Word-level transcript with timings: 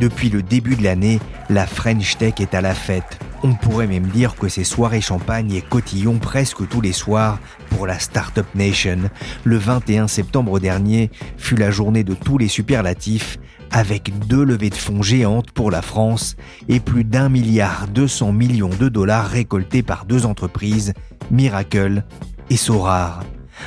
Depuis 0.00 0.30
le 0.30 0.42
début 0.42 0.76
de 0.76 0.82
l'année, 0.82 1.20
la 1.50 1.66
French 1.66 2.16
Tech 2.16 2.34
est 2.40 2.54
à 2.54 2.62
la 2.62 2.74
fête. 2.74 3.18
On 3.42 3.52
pourrait 3.52 3.86
même 3.86 4.06
dire 4.06 4.34
que 4.34 4.48
c'est 4.48 4.64
soirée 4.64 5.02
champagne 5.02 5.52
et 5.52 5.60
cotillon 5.60 6.18
presque 6.18 6.66
tous 6.66 6.80
les 6.80 6.92
soirs 6.92 7.38
pour 7.68 7.86
la 7.86 7.98
Startup 7.98 8.46
Nation. 8.54 9.10
Le 9.44 9.58
21 9.58 10.08
septembre 10.08 10.58
dernier 10.58 11.10
fut 11.36 11.56
la 11.56 11.70
journée 11.70 12.02
de 12.02 12.14
tous 12.14 12.38
les 12.38 12.48
superlatifs 12.48 13.38
avec 13.70 14.26
deux 14.26 14.42
levées 14.42 14.70
de 14.70 14.74
fonds 14.74 15.02
géantes 15.02 15.50
pour 15.50 15.70
la 15.70 15.82
France 15.82 16.34
et 16.68 16.80
plus 16.80 17.04
d'un 17.04 17.28
milliard 17.28 17.86
200 17.88 18.32
millions 18.32 18.70
de 18.70 18.88
dollars 18.88 19.28
récoltés 19.28 19.82
par 19.82 20.06
deux 20.06 20.24
entreprises, 20.24 20.94
Miracle 21.30 22.04
et 22.48 22.56
Sorar. 22.56 23.22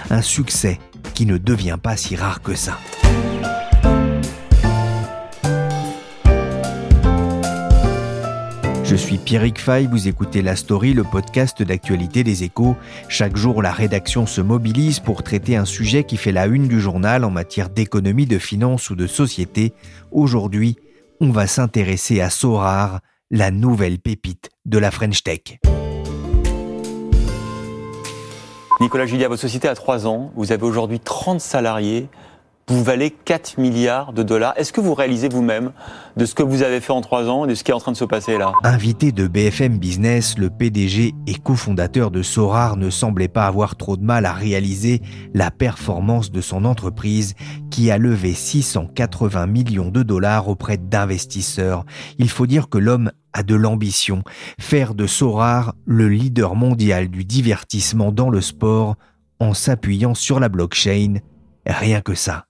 Un 0.10 0.24
succès 0.24 0.80
qui 1.13 1.27
ne 1.27 1.38
devient 1.38 1.77
pas 1.82 1.96
si 1.96 2.16
rare 2.16 2.41
que 2.41 2.55
ça. 2.55 2.79
Je 8.84 8.98
suis 8.98 9.17
Pierrick 9.17 9.59
Fay, 9.59 9.87
vous 9.87 10.09
écoutez 10.09 10.41
La 10.41 10.57
Story, 10.57 10.93
le 10.93 11.05
podcast 11.05 11.63
d'actualité 11.63 12.26
des 12.26 12.43
échos. 12.43 12.76
Chaque 13.07 13.37
jour, 13.37 13.62
la 13.62 13.71
rédaction 13.71 14.26
se 14.26 14.41
mobilise 14.41 14.99
pour 14.99 15.23
traiter 15.23 15.55
un 15.55 15.63
sujet 15.63 16.03
qui 16.03 16.17
fait 16.17 16.34
la 16.34 16.48
une 16.48 16.67
du 16.67 16.81
journal 16.81 17.23
en 17.23 17.31
matière 17.31 17.70
d'économie, 17.70 18.26
de 18.26 18.37
finance 18.37 18.89
ou 18.89 18.95
de 18.95 19.07
société. 19.07 19.73
Aujourd'hui, 20.11 20.76
on 21.21 21.31
va 21.31 21.48
s'intéresser 21.48 22.20
à 22.20 22.29
Sorar, 22.29 22.99
la 23.31 23.51
nouvelle 23.51 23.99
pépite 23.99 24.49
de 24.65 24.77
la 24.79 24.91
French 24.91 25.23
Tech. 25.23 25.59
Nicolas 28.81 29.05
Julia, 29.05 29.29
votre 29.29 29.41
société 29.41 29.70
a 29.70 29.76
3 29.76 30.07
ans, 30.07 30.34
vous 30.35 30.51
avez 30.51 30.63
aujourd'hui 30.63 30.99
30 30.99 31.39
salariés, 31.39 32.09
vous 32.68 32.84
valez 32.84 33.12
4 33.12 33.60
milliards 33.60 34.14
de 34.14 34.24
dollars. 34.24 34.54
Est-ce 34.58 34.72
que 34.72 34.80
vous 34.80 34.94
réalisez 34.94 35.28
vous-même 35.28 35.72
de 36.16 36.26
ce 36.26 36.34
que 36.34 36.44
vous 36.44 36.64
avez 36.64 36.80
fait 36.80 36.94
en 36.94 37.02
3 37.02 37.30
ans 37.30 37.46
et 37.46 37.50
de 37.50 37.56
ce 37.56 37.64
qui 37.64 37.72
est 37.72 37.74
en 37.74 37.80
train 37.80 37.92
de 37.92 37.98
se 37.98 38.06
passer 38.06 38.38
là? 38.38 38.54
Invité 38.64 39.12
de 39.12 39.28
BFM 39.28 39.78
Business, 39.78 40.38
le 40.38 40.50
PDG 40.50 41.14
et 41.28 41.36
cofondateur 41.36 42.10
de 42.10 42.22
Sorar 42.22 42.78
ne 42.78 42.90
semblait 42.90 43.28
pas 43.28 43.46
avoir 43.46 43.76
trop 43.76 43.98
de 43.98 44.04
mal 44.04 44.26
à 44.26 44.32
réaliser 44.32 45.02
la 45.34 45.52
performance 45.52 46.32
de 46.32 46.40
son 46.40 46.64
entreprise 46.64 47.36
qui 47.70 47.91
a 47.91 47.98
levé 47.98 48.34
680 48.34 49.46
millions 49.48 49.90
de 49.90 50.04
dollars 50.04 50.48
auprès 50.48 50.78
d'investisseurs. 50.78 51.86
Il 52.18 52.30
faut 52.30 52.48
dire 52.48 52.70
que 52.70 52.78
l'homme 52.78 53.12
a 53.34 53.44
de 53.44 53.56
l'ambition, 53.56 54.24
faire 54.60 54.94
de 54.94 55.06
Sorar 55.06 55.76
le 55.86 56.08
leader 56.08 56.56
mondial 56.56 57.10
du 57.10 57.26
divertissement 57.26 58.12
dans 58.12 58.30
le 58.30 58.41
sport 58.41 58.96
en 59.40 59.54
s'appuyant 59.54 60.14
sur 60.14 60.40
la 60.40 60.48
blockchain. 60.48 61.16
Rien 61.66 62.02
que 62.02 62.16
ça. 62.16 62.46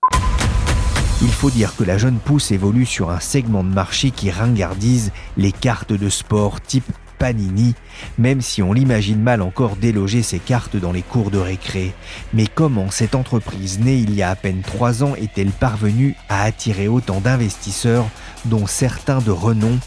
Il 1.22 1.30
faut 1.30 1.50
dire 1.50 1.74
que 1.76 1.84
la 1.84 1.96
jeune 1.96 2.18
pousse 2.18 2.50
évolue 2.50 2.86
sur 2.86 3.10
un 3.10 3.20
segment 3.20 3.64
de 3.64 3.72
marché 3.72 4.10
qui 4.10 4.30
ringardise 4.30 5.12
les 5.36 5.52
cartes 5.52 5.92
de 5.92 6.08
sport 6.08 6.60
type 6.60 6.90
Panini, 7.18 7.74
même 8.18 8.40
si 8.40 8.62
on 8.62 8.72
l'imagine 8.72 9.22
mal 9.22 9.40
encore 9.40 9.76
déloger 9.76 10.22
ces 10.22 10.40
cartes 10.40 10.76
dans 10.76 10.92
les 10.92 11.02
cours 11.02 11.30
de 11.30 11.38
récré. 11.38 11.94
Mais 12.32 12.46
comment 12.46 12.90
cette 12.90 13.14
entreprise 13.14 13.78
née 13.78 13.96
il 13.96 14.14
y 14.14 14.22
a 14.22 14.30
à 14.30 14.36
peine 14.36 14.62
trois 14.62 15.04
ans 15.04 15.14
est-elle 15.14 15.52
parvenue 15.52 16.16
à 16.28 16.42
attirer 16.42 16.88
autant 16.88 17.20
d'investisseurs, 17.20 18.06
dont 18.44 18.66
certains 18.66 19.20
de 19.20 19.30
renom? 19.30 19.78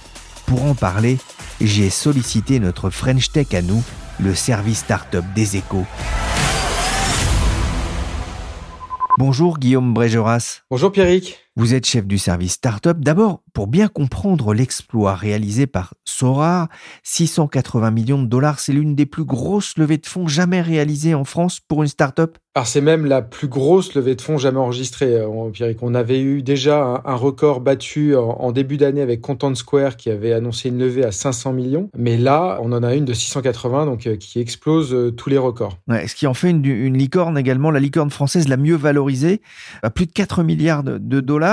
Pour 0.46 0.64
en 0.64 0.74
parler, 0.74 1.18
j'ai 1.60 1.90
sollicité 1.90 2.60
notre 2.60 2.90
French 2.90 3.32
Tech 3.32 3.54
à 3.54 3.62
nous, 3.62 3.84
le 4.20 4.34
service 4.34 4.80
startup 4.80 5.26
des 5.36 5.58
échos. 5.58 5.86
Bonjour 9.18 9.58
Guillaume 9.58 9.96
Brégeras. 9.96 10.62
Bonjour 10.70 10.92
Pierrick. 10.92 11.47
Vous 11.60 11.74
êtes 11.74 11.88
chef 11.88 12.06
du 12.06 12.20
service 12.20 12.52
startup. 12.52 13.00
D'abord, 13.00 13.42
pour 13.52 13.66
bien 13.66 13.88
comprendre 13.88 14.54
l'exploit 14.54 15.16
réalisé 15.16 15.66
par 15.66 15.96
Sorar, 16.06 16.68
680 17.02 17.90
millions 17.90 18.22
de 18.22 18.28
dollars, 18.28 18.60
c'est 18.60 18.74
l'une 18.74 18.94
des 18.94 19.08
plus 19.08 19.24
grosses 19.24 19.76
levées 19.76 19.98
de 19.98 20.06
fonds 20.06 20.28
jamais 20.28 20.62
réalisées 20.62 21.16
en 21.16 21.24
France 21.24 21.60
pour 21.60 21.82
une 21.82 21.90
startup. 21.90 22.38
Alors 22.54 22.68
c'est 22.68 22.82
même 22.82 23.06
la 23.06 23.22
plus 23.22 23.48
grosse 23.48 23.94
levée 23.94 24.16
de 24.16 24.22
fonds 24.22 24.40
jamais 24.40 24.58
enregistrée, 24.58 25.16
euh, 25.16 25.50
Pierrick. 25.52 25.84
On 25.84 25.94
avait 25.94 26.20
eu 26.20 26.42
déjà 26.42 27.04
un, 27.06 27.16
record 27.16 27.62
battu 27.62 28.16
en, 28.16 28.52
début 28.52 28.78
d'année 28.78 29.02
avec 29.02 29.22
Content 29.22 29.54
Square 29.54 29.96
qui 29.96 30.10
avait 30.10 30.34
annoncé 30.34 30.70
une 30.70 30.80
levée 30.80 31.06
à 31.06 31.12
500 31.12 31.54
millions. 31.54 31.92
Mais 31.96 32.18
là, 32.18 32.58
on 32.64 32.72
en 32.72 32.82
a 32.82 32.96
une 32.96 33.06
de 33.06 33.14
680, 33.14 33.86
donc 33.86 34.08
euh, 34.08 34.16
qui 34.16 34.40
explose 34.40 34.92
euh, 34.92 35.12
tous 35.12 35.30
les 35.30 35.38
records. 35.38 35.78
ce 35.88 36.16
qui 36.16 36.26
en 36.26 36.34
fait 36.34 36.50
une, 36.50 36.98
licorne 36.98 37.38
également, 37.38 37.70
la 37.70 37.80
licorne 37.80 38.10
française 38.10 38.48
la 38.48 38.58
mieux 38.58 38.76
valorisée, 38.76 39.42
à 39.84 39.92
plus 39.92 40.08
de 40.08 40.12
4 40.12 40.42
milliards 40.42 40.84
de 40.84 41.20
dollars 41.20 41.47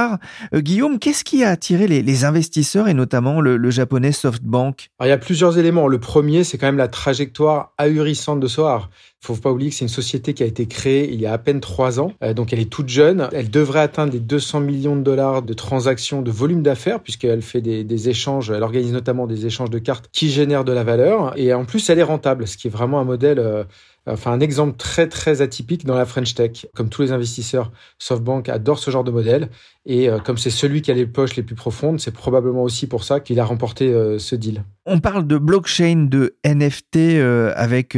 euh, 0.55 0.61
Guillaume, 0.61 0.99
qu'est-ce 0.99 1.25
qui 1.25 1.45
a 1.45 1.51
attiré 1.51 1.87
les, 1.87 2.25
investisseurs 2.25 2.89
et 2.89 2.95
notamment 2.95 3.41
le, 3.41 3.71
japonais 3.71 4.13
SoftBank? 4.13 4.89
Il 5.03 5.09
y 5.09 5.11
a 5.11 5.19
plusieurs 5.19 5.59
éléments. 5.59 5.89
Le 5.89 5.99
premier, 5.99 6.45
c'est 6.45 6.59
quand 6.59 6.67
même 6.67 6.77
la 6.77 6.89
trajectoire 6.89 7.73
ahurissante 7.79 8.41
de 8.41 8.47
Soar. 8.47 8.91
Il 9.23 9.27
faut 9.27 9.37
pas 9.37 9.51
oublier 9.51 9.71
que 9.71 9.77
c'est 9.77 9.87
une 9.87 9.89
société 9.89 10.35
qui 10.35 10.43
a 10.43 10.47
été 10.47 10.67
créée 10.67 11.11
il 11.11 11.19
y 11.21 11.27
a 11.27 11.33
à 11.33 11.39
peine 11.39 11.61
trois 11.61 11.99
ans, 11.99 12.13
euh, 12.23 12.35
donc 12.35 12.53
elle 12.53 12.61
est 12.61 12.71
toute 12.71 12.91
jeune. 12.91 13.29
Elle 13.33 13.51
devrait 13.51 13.81
atteindre 13.81 14.13
les 14.13 14.21
200 14.21 14.61
millions 14.61 14.97
de 14.97 15.03
dollars 15.03 15.41
de 15.41 15.55
transactions, 15.55 16.21
de 16.21 16.31
volume 16.31 16.63
d'affaires, 16.63 17.01
puisqu'elle 17.01 17.41
fait 17.41 17.63
des, 17.63 18.09
échanges, 18.09 18.51
elle 18.51 18.63
organise 18.63 18.93
notamment 18.93 19.27
des 19.27 19.47
échanges 19.47 19.71
de 19.71 19.79
cartes 19.79 20.11
qui 20.13 20.31
génèrent 20.31 20.65
de 20.65 20.73
la 20.73 20.85
valeur. 20.85 21.33
Et 21.39 21.55
en 21.55 21.65
plus, 21.65 21.89
elle 21.89 21.99
est 21.99 22.03
rentable, 22.05 22.47
ce 22.47 22.57
qui 22.57 22.69
est 22.69 22.71
vraiment 22.71 23.01
un 23.01 23.05
modèle... 23.05 23.39
Euh, 23.39 23.65
enfin 24.07 24.33
un 24.33 24.41
exemple 24.41 24.77
très 24.77 25.09
très 25.09 25.41
atypique 25.41 25.87
dans 25.87 25.97
la 25.97 26.05
French 26.05 26.35
Tech. 26.35 26.67
Comme 26.75 26.89
tous 26.89 27.03
les 27.03 27.13
investisseurs, 27.13 27.73
SoftBank 27.99 28.49
adore 28.49 28.79
ce 28.79 28.91
genre 28.91 29.05
de 29.05 29.11
modèle 29.11 29.49
et 29.87 30.09
euh, 30.09 30.19
comme 30.19 30.39
c'est 30.39 30.51
celui 30.51 30.81
qui 30.81 30.91
a 30.91 30.95
les 30.95 31.07
poches 31.07 31.37
les 31.37 31.43
plus 31.43 31.55
profondes, 31.55 32.01
c'est 32.01 32.11
probablement 32.11 32.63
aussi 32.63 32.87
pour 32.87 33.05
ça 33.05 33.21
qu'il 33.21 33.39
a 33.39 33.45
remporté 33.45 33.93
euh, 33.93 34.19
ce 34.19 34.35
deal. 34.35 34.65
On 34.87 34.99
parle 34.99 35.27
de 35.27 35.37
blockchain, 35.37 36.07
de 36.09 36.37
NFT 36.45 36.97
euh, 36.97 37.53
avec 37.55 37.97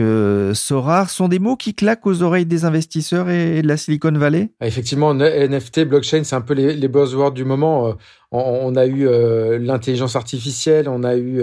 Sorar. 0.54 1.10
Ce 1.10 1.16
sont 1.16 1.28
des 1.28 1.38
mots 1.38 1.56
qui 1.56 1.74
claquent 1.74 2.06
aux 2.06 2.22
oreilles 2.22 2.46
des 2.46 2.64
investisseurs 2.64 3.28
et, 3.28 3.62
de 3.62 3.68
la 3.68 3.76
Silicon 3.76 4.12
Valley? 4.12 4.50
Ah, 4.60 4.66
Effectivement, 4.66 5.14
NFT, 5.14 5.84
blockchain, 5.84 6.22
c'est 6.24 6.36
un 6.36 6.40
peu 6.40 6.54
les, 6.54 6.74
les 6.74 6.88
buzzwords 6.88 7.32
du 7.32 7.44
moment. 7.44 7.96
On, 8.30 8.76
a 8.76 8.86
eu 8.86 9.08
l'intelligence 9.58 10.14
artificielle, 10.14 10.88
on 10.88 11.02
a 11.02 11.16
eu 11.16 11.42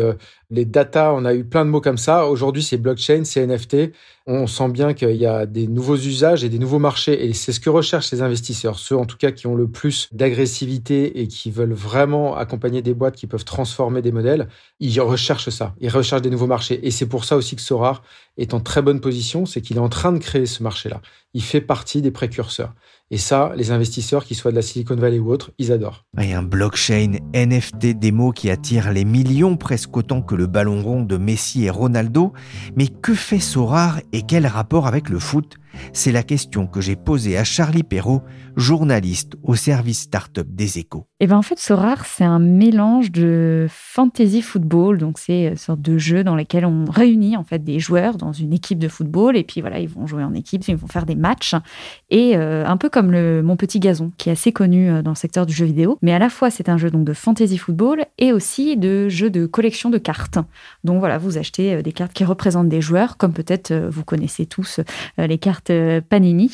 les 0.49 0.65
data, 0.65 1.13
on 1.13 1.25
a 1.25 1.33
eu 1.33 1.43
plein 1.43 1.65
de 1.65 1.71
mots 1.71 1.81
comme 1.81 1.97
ça. 1.97 2.27
Aujourd'hui, 2.27 2.61
c'est 2.61 2.77
blockchain, 2.77 3.23
c'est 3.23 3.45
NFT. 3.45 3.91
On 4.27 4.47
sent 4.47 4.69
bien 4.69 4.93
qu'il 4.93 5.15
y 5.15 5.25
a 5.25 5.45
des 5.45 5.67
nouveaux 5.67 5.97
usages 5.97 6.43
et 6.43 6.49
des 6.49 6.59
nouveaux 6.59 6.79
marchés. 6.79 7.25
Et 7.25 7.33
c'est 7.33 7.51
ce 7.51 7.59
que 7.59 7.69
recherchent 7.69 8.11
les 8.11 8.21
investisseurs, 8.21 8.77
ceux 8.79 8.95
en 8.95 9.05
tout 9.05 9.17
cas 9.17 9.31
qui 9.31 9.47
ont 9.47 9.55
le 9.55 9.67
plus 9.67 10.07
et 10.33 11.27
qui 11.27 11.51
veulent 11.51 11.73
vraiment 11.73 12.35
accompagner 12.35 12.81
des 12.81 12.93
boîtes 12.93 13.15
qui 13.15 13.27
peuvent 13.27 13.45
transformer 13.45 14.01
des 14.01 14.11
modèles, 14.11 14.47
ils 14.79 14.99
recherchent 15.01 15.49
ça. 15.49 15.75
Ils 15.79 15.89
recherchent 15.89 16.21
des 16.21 16.29
nouveaux 16.29 16.47
marchés. 16.47 16.85
Et 16.85 16.91
c'est 16.91 17.07
pour 17.07 17.25
ça 17.25 17.35
aussi 17.35 17.55
que 17.55 17.61
Sorar 17.61 18.03
est 18.37 18.53
en 18.53 18.59
très 18.59 18.81
bonne 18.81 18.99
position, 18.99 19.45
c'est 19.45 19.61
qu'il 19.61 19.77
est 19.77 19.81
en 19.81 19.89
train 19.89 20.11
de 20.11 20.19
créer 20.19 20.45
ce 20.45 20.63
marché-là. 20.63 21.01
Il 21.33 21.41
fait 21.43 21.61
partie 21.61 22.01
des 22.01 22.11
précurseurs. 22.11 22.73
Et 23.09 23.17
ça, 23.17 23.53
les 23.55 23.71
investisseurs, 23.71 24.25
qu'ils 24.25 24.37
soient 24.37 24.51
de 24.51 24.55
la 24.55 24.61
Silicon 24.61 24.95
Valley 24.95 25.19
ou 25.19 25.31
autres, 25.31 25.51
ils 25.57 25.71
adorent. 25.71 26.05
Et 26.19 26.33
un 26.33 26.43
blockchain, 26.43 27.13
NFT, 27.33 27.99
des 27.99 28.11
mots 28.11 28.31
qui 28.31 28.49
attirent 28.49 28.91
les 28.91 29.05
millions 29.05 29.57
presque 29.57 29.95
autant 29.95 30.21
que 30.21 30.35
le 30.35 30.47
ballon 30.47 30.81
rond 30.81 31.03
de 31.03 31.17
Messi 31.17 31.65
et 31.65 31.69
Ronaldo. 31.69 32.33
Mais 32.75 32.87
que 32.87 33.13
fait 33.13 33.39
Sorar 33.39 33.99
et 34.13 34.23
quel 34.23 34.47
rapport 34.47 34.87
avec 34.87 35.09
le 35.09 35.19
foot? 35.19 35.57
C'est 35.91 36.11
la 36.11 36.23
question 36.23 36.67
que 36.67 36.81
j'ai 36.81 36.95
posée 36.95 37.37
à 37.37 37.43
Charlie 37.43 37.83
Perrault, 37.83 38.21
journaliste 38.55 39.33
au 39.43 39.55
service 39.55 40.01
startup 40.01 40.47
des 40.53 40.77
échos. 40.77 41.07
Et 41.19 41.23
eh 41.23 41.27
ben 41.27 41.37
en 41.37 41.41
fait, 41.41 41.57
Sorar, 41.57 42.05
c'est 42.05 42.23
un 42.23 42.39
mélange 42.39 43.11
de 43.11 43.67
fantasy 43.69 44.41
football, 44.41 44.97
donc 44.97 45.17
c'est 45.17 45.45
une 45.47 45.55
sorte 45.55 45.81
de 45.81 45.97
jeu 45.97 46.23
dans 46.23 46.35
lequel 46.35 46.65
on 46.65 46.85
réunit 46.85 47.37
en 47.37 47.43
fait 47.43 47.63
des 47.63 47.79
joueurs 47.79 48.17
dans 48.17 48.33
une 48.33 48.53
équipe 48.53 48.77
de 48.77 48.87
football, 48.87 49.35
et 49.35 49.43
puis 49.43 49.61
voilà, 49.61 49.79
ils 49.79 49.89
vont 49.89 50.05
jouer 50.05 50.23
en 50.23 50.33
équipe, 50.33 50.63
ils 50.67 50.75
vont 50.75 50.87
faire 50.87 51.05
des 51.05 51.15
matchs, 51.23 51.55
et 52.11 52.37
euh, 52.37 52.63
un 52.67 52.77
peu 52.77 52.89
comme 52.89 53.11
le 53.11 53.41
Mon 53.41 53.55
Petit 53.55 53.79
Gazon, 53.79 54.11
qui 54.17 54.29
est 54.29 54.33
assez 54.33 54.51
connu 54.51 54.89
euh, 54.89 55.01
dans 55.01 55.11
le 55.11 55.15
secteur 55.15 55.47
du 55.47 55.53
jeu 55.53 55.65
vidéo, 55.65 55.97
mais 56.03 56.13
à 56.13 56.19
la 56.19 56.29
fois 56.29 56.51
c'est 56.51 56.69
un 56.69 56.77
jeu 56.77 56.91
donc 56.91 57.05
de 57.05 57.13
fantasy 57.13 57.57
football 57.57 58.05
et 58.19 58.31
aussi 58.31 58.77
de 58.77 59.09
jeu 59.09 59.31
de 59.31 59.47
collection 59.47 59.89
de 59.89 59.97
cartes. 59.97 60.37
Donc 60.83 60.99
voilà, 60.99 61.17
vous 61.17 61.39
achetez 61.39 61.73
euh, 61.73 61.81
des 61.81 61.91
cartes 61.91 62.13
qui 62.13 62.23
représentent 62.23 62.69
des 62.69 62.81
joueurs, 62.81 63.17
comme 63.17 63.33
peut-être 63.33 63.73
vous 63.73 64.03
connaissez 64.03 64.45
tous 64.45 64.81
les 65.17 65.37
cartes 65.37 65.71
Panini, 66.09 66.51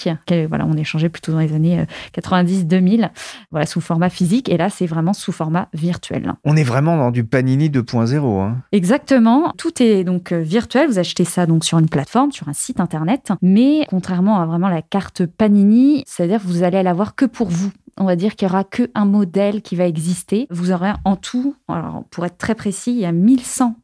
voilà, 0.48 0.66
on 0.66 0.78
échangeait 0.78 1.10
plutôt 1.10 1.32
dans 1.32 1.40
les 1.40 1.54
années 1.54 1.84
90-2000, 2.16 3.10
voilà, 3.52 3.66
sous 3.66 3.82
format 3.82 4.10
physique. 4.10 4.50
Et 4.50 4.58
là, 4.58 4.70
c'est 4.70 4.86
vraiment 4.86 5.14
sous 5.14 5.32
format 5.32 5.68
virtuel. 5.74 6.34
On 6.44 6.56
est 6.56 6.64
vraiment 6.64 6.98
dans 6.98 7.12
du 7.12 7.24
Panini 7.24 7.70
2.0. 7.70 8.42
Hein. 8.42 8.58
Exactement. 8.72 9.54
Tout 9.58 9.82
est 9.82 10.04
donc 10.04 10.32
virtuel. 10.32 10.88
Vous 10.88 11.00
achetez 11.00 11.26
ça 11.26 11.46
donc 11.46 11.66
sur 11.66 11.80
une 11.80 11.90
plateforme, 11.90 12.32
sur 12.32 12.48
un 12.48 12.54
site 12.54 12.80
internet. 12.80 13.32
Mais 13.42 13.86
contrairement 13.90 14.40
à 14.42 14.46
vraiment 14.46 14.59
la 14.68 14.82
carte 14.82 15.26
Panini, 15.26 16.04
c'est-à-dire 16.06 16.42
vous 16.44 16.64
allez 16.64 16.84
l'avoir 16.84 17.16
que 17.16 17.26
pour 17.26 17.48
vous 17.48 17.72
on 18.00 18.06
va 18.06 18.16
dire 18.16 18.36
qu'il 18.36 18.48
n'y 18.48 18.54
aura 18.54 18.64
qu'un 18.64 19.06
modèle 19.06 19.62
qui 19.62 19.76
va 19.76 19.86
exister. 19.86 20.48
Vous 20.50 20.72
aurez 20.72 20.94
en 21.04 21.18
tout, 21.18 21.56
alors 21.68 22.06
pour 22.10 22.26
être 22.26 22.38
très 22.38 22.56
précis, 22.56 22.92
il 22.92 23.00
y 23.00 23.06
a 23.06 23.12
1100 23.12 23.76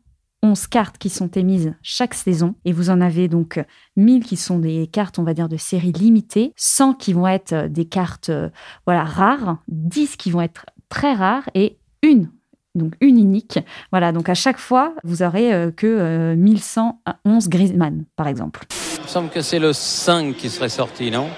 11 0.46 0.68
cartes 0.68 0.98
qui 0.98 1.10
sont 1.10 1.30
émises 1.30 1.74
chaque 1.82 2.14
saison 2.14 2.54
et 2.66 2.72
vous 2.72 2.92
en 2.92 3.02
avez 3.02 3.28
donc 3.28 3.64
1000 3.96 4.24
qui 4.24 4.38
sont 4.38 4.60
des 4.60 4.86
cartes, 4.86 5.18
on 5.18 5.24
va 5.24 5.34
dire, 5.34 5.50
de 5.50 5.58
série 5.58 5.92
limitée, 5.92 6.54
100 6.56 6.94
qui 6.94 7.14
vont 7.14 7.28
être 7.28 7.54
euh, 7.54 7.68
des 7.68 7.86
cartes 7.86 8.30
euh, 8.30 8.50
voilà, 8.86 9.04
rares, 9.04 9.58
10 9.70 10.18
qui 10.18 10.30
vont 10.30 10.42
être 10.42 10.66
très 10.88 11.14
rares 11.14 11.50
et 11.56 11.78
une 12.04 12.30
donc 12.76 12.94
une 13.00 13.18
unique. 13.18 13.60
Voilà, 13.92 14.12
donc 14.12 14.28
à 14.28 14.34
chaque 14.34 14.58
fois, 14.58 14.94
vous 15.06 15.24
aurez 15.24 15.54
euh, 15.54 15.72
que 15.72 16.36
1111 16.36 17.48
Griezmann, 17.48 18.04
par 18.18 18.28
exemple. 18.28 18.66
Il 19.06 19.10
me 19.10 19.14
semble 19.14 19.30
que 19.30 19.42
c'est 19.42 19.60
le 19.60 19.72
5 19.72 20.36
qui 20.36 20.50
serait 20.50 20.68
sorti, 20.68 21.12
non? 21.12 21.30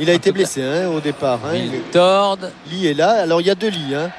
Il 0.00 0.10
a 0.10 0.14
été 0.14 0.32
blessé 0.32 0.64
hein, 0.64 0.88
au 0.88 0.98
départ. 0.98 1.38
Hein. 1.46 1.54
Il 1.54 1.80
tord. 1.92 2.38
Lit 2.68 2.88
est 2.88 2.94
là. 2.94 3.22
Alors 3.22 3.40
il 3.40 3.46
y 3.46 3.50
a 3.50 3.54
deux 3.54 3.68
lits. 3.68 3.94
Hein. 3.94 4.10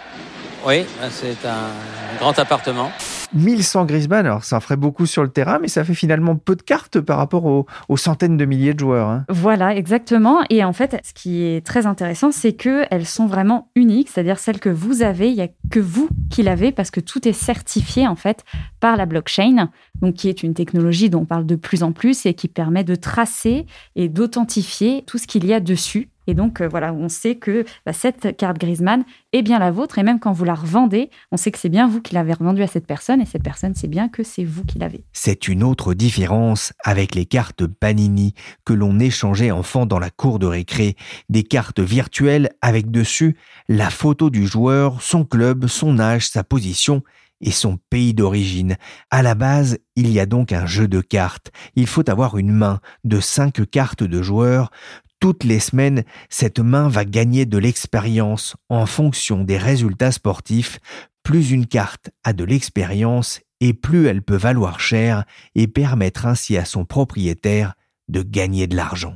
Oui, 0.65 0.83
c'est 1.11 1.45
un 1.45 2.17
grand 2.17 2.39
appartement. 2.39 2.89
1100 3.33 3.85
Griezmann, 3.85 4.25
alors 4.25 4.43
ça 4.43 4.59
ferait 4.59 4.77
beaucoup 4.77 5.05
sur 5.05 5.21
le 5.21 5.29
terrain, 5.29 5.59
mais 5.61 5.67
ça 5.67 5.83
fait 5.83 5.93
finalement 5.93 6.35
peu 6.35 6.55
de 6.55 6.61
cartes 6.63 6.99
par 7.01 7.17
rapport 7.17 7.45
aux, 7.45 7.97
centaines 7.97 8.35
de 8.35 8.45
milliers 8.45 8.73
de 8.73 8.79
joueurs. 8.79 9.09
Hein. 9.09 9.25
Voilà, 9.29 9.75
exactement. 9.75 10.39
Et 10.49 10.63
en 10.63 10.73
fait, 10.73 10.99
ce 11.03 11.13
qui 11.13 11.43
est 11.43 11.63
très 11.63 11.85
intéressant, 11.85 12.31
c'est 12.31 12.53
qu'elles 12.53 13.05
sont 13.05 13.27
vraiment 13.27 13.69
uniques, 13.75 14.09
c'est-à-dire 14.09 14.39
celles 14.39 14.59
que 14.59 14.69
vous 14.69 15.03
avez, 15.03 15.29
il 15.29 15.35
n'y 15.35 15.41
a 15.41 15.49
que 15.69 15.79
vous 15.79 16.09
qui 16.31 16.41
l'avez, 16.41 16.71
parce 16.71 16.89
que 16.89 16.99
tout 16.99 17.27
est 17.27 17.33
certifié 17.33 18.07
en 18.07 18.15
fait 18.15 18.43
par 18.79 18.97
la 18.97 19.05
blockchain, 19.05 19.69
donc 20.01 20.15
qui 20.15 20.29
est 20.29 20.41
une 20.41 20.53
technologie 20.55 21.09
dont 21.09 21.21
on 21.21 21.25
parle 21.25 21.45
de 21.45 21.55
plus 21.55 21.83
en 21.83 21.91
plus 21.91 22.25
et 22.25 22.33
qui 22.33 22.47
permet 22.47 22.83
de 22.83 22.95
tracer 22.95 23.65
et 23.95 24.09
d'authentifier 24.09 25.03
tout 25.05 25.17
ce 25.19 25.27
qu'il 25.27 25.45
y 25.45 25.53
a 25.53 25.59
dessus 25.59 26.09
et 26.27 26.33
donc, 26.33 26.61
euh, 26.61 26.67
voilà, 26.67 26.93
on 26.93 27.09
sait 27.09 27.35
que 27.35 27.65
bah, 27.85 27.93
cette 27.93 28.35
carte 28.37 28.57
Griezmann 28.57 29.03
est 29.33 29.41
bien 29.41 29.59
la 29.59 29.71
vôtre. 29.71 29.99
Et 29.99 30.03
même 30.03 30.19
quand 30.19 30.31
vous 30.31 30.45
la 30.45 30.55
revendez, 30.55 31.09
on 31.31 31.37
sait 31.37 31.51
que 31.51 31.59
c'est 31.59 31.69
bien 31.69 31.87
vous 31.87 32.01
qui 32.01 32.13
l'avez 32.13 32.33
revendue 32.33 32.63
à 32.63 32.67
cette 32.67 32.87
personne. 32.87 33.21
Et 33.21 33.25
cette 33.25 33.43
personne 33.43 33.75
sait 33.75 33.87
bien 33.87 34.09
que 34.09 34.23
c'est 34.23 34.43
vous 34.43 34.63
qui 34.63 34.79
l'avez. 34.79 35.03
C'est 35.13 35.47
une 35.47 35.63
autre 35.63 35.93
différence 35.93 36.73
avec 36.83 37.15
les 37.15 37.25
cartes 37.25 37.65
Panini 37.67 38.33
que 38.65 38.73
l'on 38.73 38.99
échangeait 38.99 39.51
enfant 39.51 39.85
dans 39.85 39.99
la 39.99 40.09
cour 40.09 40.39
de 40.39 40.47
récré. 40.47 40.95
Des 41.29 41.43
cartes 41.43 41.79
virtuelles 41.79 42.49
avec 42.61 42.91
dessus 42.91 43.35
la 43.67 43.89
photo 43.89 44.29
du 44.29 44.47
joueur, 44.47 45.01
son 45.01 45.25
club, 45.25 45.67
son 45.67 45.99
âge, 45.99 46.27
sa 46.27 46.43
position 46.43 47.03
et 47.41 47.51
son 47.51 47.77
pays 47.89 48.13
d'origine. 48.13 48.77
À 49.11 49.21
la 49.21 49.35
base, 49.35 49.77
il 49.95 50.11
y 50.11 50.19
a 50.19 50.25
donc 50.25 50.51
un 50.51 50.65
jeu 50.65 50.87
de 50.87 51.01
cartes. 51.01 51.51
Il 51.75 51.87
faut 51.87 52.09
avoir 52.09 52.37
une 52.37 52.51
main 52.51 52.79
de 53.03 53.19
cinq 53.19 53.69
cartes 53.69 54.03
de 54.03 54.21
joueurs, 54.21 54.71
toutes 55.19 55.43
les 55.43 55.59
semaines, 55.59 56.03
cette 56.29 56.59
main 56.59 56.87
va 56.87 57.05
gagner 57.05 57.45
de 57.45 57.57
l'expérience 57.57 58.55
en 58.69 58.85
fonction 58.85 59.43
des 59.43 59.57
résultats 59.57 60.11
sportifs. 60.11 60.79
Plus 61.23 61.51
une 61.51 61.65
carte 61.65 62.11
a 62.23 62.33
de 62.33 62.43
l'expérience 62.43 63.41
et 63.61 63.73
plus 63.73 64.07
elle 64.07 64.21
peut 64.21 64.35
valoir 64.35 64.79
cher 64.79 65.23
et 65.55 65.67
permettre 65.67 66.25
ainsi 66.25 66.57
à 66.57 66.65
son 66.65 66.85
propriétaire 66.85 67.73
de 68.09 68.21
gagner 68.21 68.67
de 68.67 68.75
l'argent. 68.75 69.15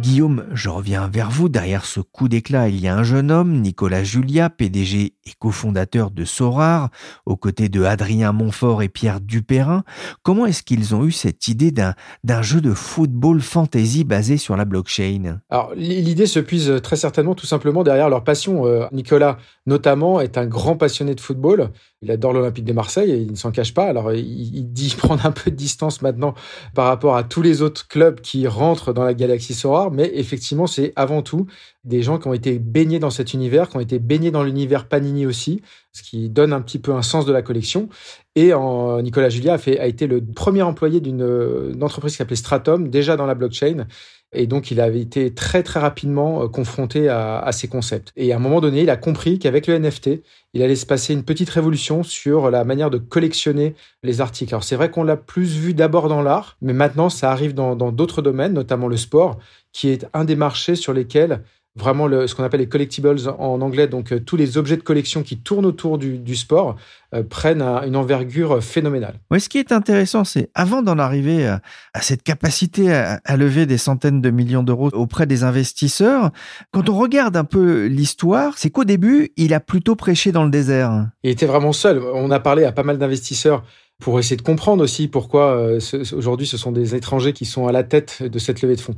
Guillaume, 0.00 0.44
je 0.52 0.68
reviens 0.68 1.08
vers 1.08 1.28
vous. 1.28 1.48
Derrière 1.48 1.84
ce 1.84 1.98
coup 1.98 2.28
d'éclat, 2.28 2.68
il 2.68 2.80
y 2.80 2.86
a 2.86 2.96
un 2.96 3.02
jeune 3.02 3.32
homme, 3.32 3.60
Nicolas 3.60 4.04
Julia, 4.04 4.48
PDG 4.48 5.14
et 5.26 5.32
cofondateur 5.40 6.12
de 6.12 6.24
Sorar, 6.24 6.90
aux 7.26 7.36
côtés 7.36 7.68
de 7.68 7.82
Adrien 7.82 8.32
Montfort 8.32 8.82
et 8.82 8.88
Pierre 8.88 9.20
Dupérin. 9.20 9.82
Comment 10.22 10.46
est-ce 10.46 10.62
qu'ils 10.62 10.94
ont 10.94 11.04
eu 11.04 11.10
cette 11.10 11.48
idée 11.48 11.72
d'un, 11.72 11.94
jeu 12.42 12.60
de 12.60 12.74
football 12.74 13.40
fantasy 13.40 14.04
basé 14.04 14.36
sur 14.36 14.56
la 14.56 14.64
blockchain? 14.64 15.40
Alors, 15.50 15.72
l'idée 15.74 16.26
se 16.26 16.38
puise 16.38 16.80
très 16.80 16.96
certainement 16.96 17.34
tout 17.34 17.46
simplement 17.46 17.82
derrière 17.82 18.08
leur 18.08 18.22
passion. 18.22 18.66
Euh, 18.66 18.86
Nicolas, 18.92 19.38
notamment, 19.66 20.20
est 20.20 20.38
un 20.38 20.46
grand 20.46 20.76
passionné 20.76 21.16
de 21.16 21.20
football. 21.20 21.70
Il 22.02 22.12
adore 22.12 22.32
l'Olympique 22.32 22.64
de 22.64 22.72
Marseille 22.72 23.10
et 23.10 23.16
il 23.16 23.32
ne 23.32 23.36
s'en 23.36 23.50
cache 23.50 23.74
pas. 23.74 23.86
Alors, 23.86 24.12
il, 24.12 24.72
dit 24.72 24.94
prendre 24.98 25.26
un 25.26 25.32
peu 25.32 25.50
de 25.50 25.56
distance 25.56 26.02
maintenant 26.02 26.34
par 26.74 26.86
rapport 26.86 27.16
à 27.16 27.24
tous 27.24 27.42
les 27.42 27.62
autres 27.62 27.88
clubs 27.88 28.20
qui 28.20 28.46
rentrent 28.46 28.92
dans 28.92 29.04
la 29.04 29.14
galaxie 29.14 29.54
Sorar. 29.54 29.87
Mais 29.90 30.10
effectivement, 30.14 30.66
c'est 30.66 30.92
avant 30.96 31.22
tout 31.22 31.46
des 31.84 32.02
gens 32.02 32.18
qui 32.18 32.28
ont 32.28 32.32
été 32.32 32.58
baignés 32.58 32.98
dans 32.98 33.10
cet 33.10 33.34
univers, 33.34 33.68
qui 33.68 33.76
ont 33.76 33.80
été 33.80 33.98
baignés 33.98 34.30
dans 34.30 34.42
l'univers 34.42 34.88
Panini 34.88 35.26
aussi, 35.26 35.62
ce 35.92 36.02
qui 36.02 36.28
donne 36.28 36.52
un 36.52 36.60
petit 36.60 36.78
peu 36.78 36.92
un 36.92 37.02
sens 37.02 37.26
de 37.26 37.32
la 37.32 37.42
collection. 37.42 37.88
Et 38.36 38.54
en, 38.54 39.00
Nicolas 39.02 39.28
Julia 39.28 39.54
a, 39.54 39.82
a 39.82 39.86
été 39.86 40.06
le 40.06 40.24
premier 40.24 40.62
employé 40.62 41.00
d'une 41.00 41.82
entreprise 41.82 42.12
qui 42.12 42.18
s'appelait 42.18 42.36
Stratum, 42.36 42.88
déjà 42.88 43.16
dans 43.16 43.26
la 43.26 43.34
blockchain. 43.34 43.86
Et 44.32 44.46
donc, 44.46 44.70
il 44.70 44.80
avait 44.80 45.00
été 45.00 45.32
très, 45.32 45.62
très 45.62 45.80
rapidement 45.80 46.42
euh, 46.42 46.48
confronté 46.48 47.08
à, 47.08 47.50
ces 47.52 47.66
concepts. 47.68 48.12
Et 48.16 48.32
à 48.32 48.36
un 48.36 48.38
moment 48.38 48.60
donné, 48.60 48.82
il 48.82 48.90
a 48.90 48.96
compris 48.96 49.38
qu'avec 49.38 49.66
le 49.66 49.78
NFT, 49.78 50.22
il 50.52 50.62
allait 50.62 50.76
se 50.76 50.84
passer 50.84 51.14
une 51.14 51.24
petite 51.24 51.48
révolution 51.48 52.02
sur 52.02 52.50
la 52.50 52.64
manière 52.64 52.90
de 52.90 52.98
collectionner 52.98 53.74
les 54.02 54.20
articles. 54.20 54.52
Alors, 54.52 54.64
c'est 54.64 54.76
vrai 54.76 54.90
qu'on 54.90 55.02
l'a 55.02 55.16
plus 55.16 55.56
vu 55.56 55.72
d'abord 55.72 56.08
dans 56.08 56.20
l'art, 56.20 56.56
mais 56.60 56.74
maintenant, 56.74 57.08
ça 57.08 57.32
arrive 57.32 57.54
dans 57.54 57.74
d'autres 57.74 58.20
domaines, 58.20 58.52
notamment 58.52 58.88
le 58.88 58.96
sport, 58.96 59.38
qui 59.72 59.88
est 59.88 60.06
un 60.12 60.24
des 60.24 60.36
marchés 60.36 60.74
sur 60.74 60.92
lesquels 60.92 61.42
vraiment 61.78 62.06
le, 62.06 62.26
ce 62.26 62.34
qu'on 62.34 62.44
appelle 62.44 62.60
les 62.60 62.68
collectibles 62.68 63.14
en 63.38 63.60
anglais, 63.60 63.88
donc 63.88 64.12
euh, 64.12 64.20
tous 64.20 64.36
les 64.36 64.58
objets 64.58 64.76
de 64.76 64.82
collection 64.82 65.22
qui 65.22 65.38
tournent 65.38 65.66
autour 65.66 65.98
du, 65.98 66.36
sport, 66.36 66.76
euh, 67.14 67.22
prennent 67.22 67.62
une 67.62 67.96
envergure 67.96 68.62
phénoménale. 68.62 69.14
Oui, 69.30 69.40
ce 69.40 69.48
qui 69.48 69.58
est 69.58 69.72
intéressant, 69.72 70.24
c'est 70.24 70.50
avant 70.54 70.82
d'en 70.82 70.98
arriver 70.98 71.46
à, 71.46 71.60
cette 72.00 72.22
capacité 72.22 72.92
à, 72.92 73.36
lever 73.36 73.66
des 73.66 73.78
centaines 73.78 74.20
de 74.20 74.30
millions 74.30 74.62
d'euros 74.62 74.90
auprès 74.92 75.26
des 75.26 75.44
investisseurs, 75.44 76.30
quand 76.72 76.88
on 76.88 76.98
regarde 76.98 77.36
un 77.36 77.44
peu 77.44 77.86
l'histoire, 77.86 78.58
c'est 78.58 78.70
qu'au 78.70 78.84
début, 78.84 79.30
il 79.36 79.54
a 79.54 79.60
plutôt 79.60 79.96
prêché 79.96 80.32
dans 80.32 80.44
le 80.44 80.50
désert. 80.50 81.06
Il 81.22 81.30
était 81.30 81.46
vraiment 81.46 81.72
seul. 81.72 82.02
On 82.14 82.30
a 82.30 82.40
parlé 82.40 82.64
à 82.64 82.72
pas 82.72 82.82
mal 82.82 82.98
d'investisseurs 82.98 83.64
pour 84.00 84.18
essayer 84.18 84.36
de 84.36 84.42
comprendre 84.42 84.82
aussi 84.82 85.08
pourquoi 85.08 85.56
euh, 85.56 85.80
aujourd'hui 86.12 86.46
ce 86.46 86.56
sont 86.56 86.72
des 86.72 86.94
étrangers 86.94 87.32
qui 87.32 87.44
sont 87.44 87.66
à 87.66 87.72
la 87.72 87.82
tête 87.82 88.22
de 88.22 88.38
cette 88.38 88.62
levée 88.62 88.76
de 88.76 88.80
fonds 88.80 88.96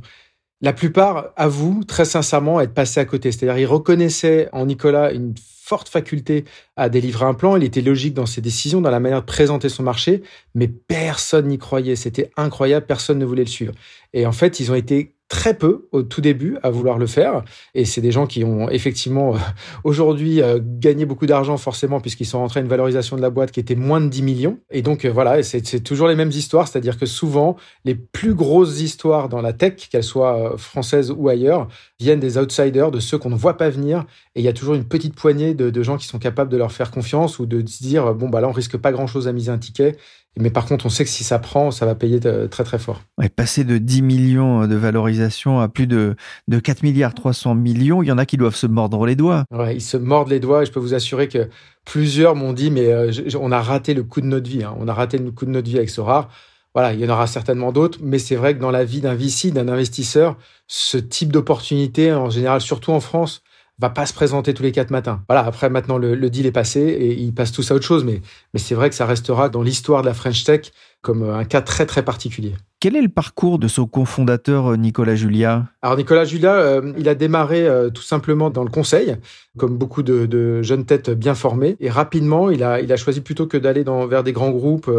la 0.61 0.73
plupart 0.73 1.31
avouent 1.35 1.83
très 1.83 2.05
sincèrement 2.05 2.61
être 2.61 2.73
passés 2.73 2.99
à 2.99 3.05
côté. 3.05 3.31
C'est-à-dire, 3.31 3.57
ils 3.57 3.65
reconnaissaient 3.65 4.49
en 4.51 4.65
Nicolas 4.65 5.11
une 5.11 5.33
forte 5.63 5.89
faculté 5.89 6.45
à 6.75 6.89
délivrer 6.89 7.25
un 7.25 7.33
plan. 7.33 7.55
Il 7.55 7.63
était 7.63 7.81
logique 7.81 8.13
dans 8.13 8.25
ses 8.25 8.41
décisions, 8.41 8.81
dans 8.81 8.91
la 8.91 8.99
manière 8.99 9.21
de 9.21 9.25
présenter 9.25 9.69
son 9.69 9.83
marché, 9.83 10.21
mais 10.53 10.67
personne 10.67 11.47
n'y 11.47 11.57
croyait. 11.57 11.95
C'était 11.95 12.29
incroyable, 12.37 12.85
personne 12.85 13.19
ne 13.19 13.25
voulait 13.25 13.43
le 13.43 13.49
suivre. 13.49 13.73
Et 14.13 14.25
en 14.25 14.33
fait, 14.33 14.59
ils 14.59 14.71
ont 14.71 14.75
été 14.75 15.15
très 15.31 15.53
peu 15.53 15.87
au 15.93 16.03
tout 16.03 16.19
début 16.19 16.57
à 16.61 16.69
vouloir 16.69 16.97
le 16.97 17.07
faire. 17.07 17.43
Et 17.73 17.85
c'est 17.85 18.01
des 18.01 18.11
gens 18.11 18.27
qui 18.27 18.43
ont 18.43 18.69
effectivement 18.69 19.33
euh, 19.33 19.37
aujourd'hui 19.85 20.41
euh, 20.41 20.59
gagné 20.61 21.05
beaucoup 21.05 21.25
d'argent 21.25 21.55
forcément 21.55 22.01
puisqu'ils 22.01 22.25
sont 22.25 22.39
rentrés 22.39 22.59
à 22.59 22.63
une 22.63 22.67
valorisation 22.67 23.15
de 23.15 23.21
la 23.21 23.29
boîte 23.29 23.51
qui 23.51 23.61
était 23.61 23.75
moins 23.75 24.01
de 24.01 24.09
10 24.09 24.23
millions. 24.23 24.59
Et 24.71 24.81
donc 24.81 25.05
euh, 25.05 25.09
voilà, 25.09 25.41
c'est 25.41 25.79
toujours 25.85 26.09
les 26.09 26.15
mêmes 26.15 26.31
histoires, 26.31 26.67
c'est-à-dire 26.67 26.99
que 26.99 27.05
souvent 27.05 27.55
les 27.85 27.95
plus 27.95 28.33
grosses 28.33 28.81
histoires 28.81 29.29
dans 29.29 29.41
la 29.41 29.53
tech, 29.53 29.87
qu'elles 29.89 30.03
soient 30.03 30.55
françaises 30.57 31.13
ou 31.15 31.29
ailleurs, 31.29 31.69
viennent 32.01 32.19
des 32.19 32.37
outsiders, 32.37 32.91
de 32.91 32.99
ceux 32.99 33.17
qu'on 33.17 33.29
ne 33.29 33.35
voit 33.35 33.55
pas 33.55 33.69
venir. 33.69 34.03
Et 34.35 34.41
il 34.41 34.43
y 34.43 34.49
a 34.49 34.53
toujours 34.53 34.75
une 34.75 34.85
petite 34.85 35.15
poignée 35.15 35.53
de, 35.53 35.69
de 35.69 35.83
gens 35.83 35.95
qui 35.95 36.07
sont 36.07 36.19
capables 36.19 36.51
de 36.51 36.57
leur 36.57 36.73
faire 36.73 36.91
confiance 36.91 37.39
ou 37.39 37.45
de 37.45 37.65
se 37.65 37.81
dire 37.81 38.13
bon 38.13 38.27
bah 38.27 38.41
là 38.41 38.49
on 38.49 38.51
risque 38.51 38.75
pas 38.75 38.91
grand-chose 38.91 39.29
à 39.29 39.31
miser 39.31 39.51
un 39.51 39.59
ticket 39.59 39.95
mais 40.37 40.49
par 40.49 40.65
contre, 40.65 40.85
on 40.85 40.89
sait 40.89 41.03
que 41.03 41.09
si 41.09 41.23
ça 41.23 41.39
prend, 41.39 41.71
ça 41.71 41.85
va 41.85 41.93
payer 41.93 42.19
très 42.49 42.63
très 42.63 42.79
fort. 42.79 43.01
Ouais, 43.17 43.27
passer 43.27 43.63
de 43.63 43.77
10 43.77 44.01
millions 44.01 44.65
de 44.65 44.75
valorisation 44.75 45.59
à 45.59 45.67
plus 45.67 45.87
de, 45.87 46.15
de 46.47 46.59
4 46.59 46.83
milliards 46.83 47.13
300 47.13 47.55
millions, 47.55 48.01
il 48.01 48.07
y 48.07 48.11
en 48.11 48.17
a 48.17 48.25
qui 48.25 48.37
doivent 48.37 48.55
se 48.55 48.67
mordre 48.67 49.05
les 49.05 49.15
doigts. 49.15 49.43
Ouais, 49.51 49.75
ils 49.75 49.81
se 49.81 49.97
mordent 49.97 50.29
les 50.29 50.39
doigts 50.39 50.63
et 50.63 50.65
je 50.65 50.71
peux 50.71 50.79
vous 50.79 50.93
assurer 50.93 51.27
que 51.27 51.49
plusieurs 51.85 52.35
m'ont 52.35 52.53
dit 52.53 52.71
mais 52.71 52.87
euh, 52.87 53.11
on 53.39 53.51
a 53.51 53.61
raté 53.61 53.93
le 53.93 54.03
coup 54.03 54.21
de 54.21 54.27
notre 54.27 54.49
vie. 54.49 54.63
Hein. 54.63 54.75
On 54.79 54.87
a 54.87 54.93
raté 54.93 55.17
le 55.17 55.31
coup 55.31 55.45
de 55.45 55.51
notre 55.51 55.69
vie 55.69 55.77
avec 55.77 55.89
Sorar. 55.89 56.29
Voilà, 56.73 56.93
il 56.93 57.01
y 57.01 57.05
en 57.05 57.09
aura 57.09 57.27
certainement 57.27 57.73
d'autres, 57.73 57.99
mais 58.01 58.17
c'est 58.17 58.37
vrai 58.37 58.55
que 58.55 58.61
dans 58.61 58.71
la 58.71 58.85
vie 58.85 59.01
d'un 59.01 59.13
VC, 59.13 59.51
d'un 59.51 59.67
investisseur, 59.67 60.37
ce 60.67 60.97
type 60.97 61.33
d'opportunité, 61.33 62.13
en 62.13 62.29
général, 62.29 62.61
surtout 62.61 62.91
en 62.91 63.01
France, 63.01 63.43
va 63.79 63.89
pas 63.89 64.05
se 64.05 64.13
présenter 64.13 64.53
tous 64.53 64.63
les 64.63 64.71
quatre 64.71 64.91
matins. 64.91 65.23
Voilà, 65.27 65.45
après 65.45 65.69
maintenant 65.69 65.97
le, 65.97 66.29
deal 66.29 66.45
est 66.45 66.51
passé 66.51 66.79
et 66.81 67.13
il 67.13 67.33
passe 67.33 67.51
tous 67.51 67.71
à 67.71 67.75
autre 67.75 67.85
chose, 67.85 68.03
mais, 68.03 68.21
mais 68.53 68.59
c'est 68.59 68.75
vrai 68.75 68.89
que 68.89 68.95
ça 68.95 69.05
restera 69.05 69.49
dans 69.49 69.63
l'histoire 69.63 70.01
de 70.01 70.07
la 70.07 70.13
French 70.13 70.43
Tech 70.43 70.71
comme 71.01 71.27
un 71.29 71.45
cas 71.45 71.61
très 71.61 71.85
très 71.85 72.03
particulier. 72.03 72.53
Quel 72.79 72.95
est 72.95 73.01
le 73.01 73.09
parcours 73.09 73.59
de 73.59 73.67
son 73.67 73.85
cofondateur 73.85 74.71
euh, 74.71 74.75
Nicolas 74.75 75.15
Julia? 75.15 75.67
Alors 75.83 75.97
Nicolas 75.97 76.25
Julia, 76.25 76.53
euh, 76.53 76.93
il 76.95 77.09
a 77.09 77.15
démarré 77.15 77.67
euh, 77.67 77.89
tout 77.89 78.03
simplement 78.03 78.51
dans 78.51 78.63
le 78.63 78.69
conseil, 78.69 79.15
comme 79.57 79.77
beaucoup 79.77 80.03
de, 80.03 80.61
jeunes 80.61 80.85
têtes 80.85 81.09
bien 81.09 81.33
formées, 81.33 81.75
et 81.79 81.89
rapidement 81.89 82.51
il 82.51 82.63
a, 82.63 82.79
il 82.81 82.93
a 82.93 82.97
choisi 82.97 83.19
plutôt 83.21 83.47
que 83.47 83.57
d'aller 83.57 83.83
vers 84.07 84.23
des 84.23 84.31
grands 84.31 84.51
groupes 84.51 84.89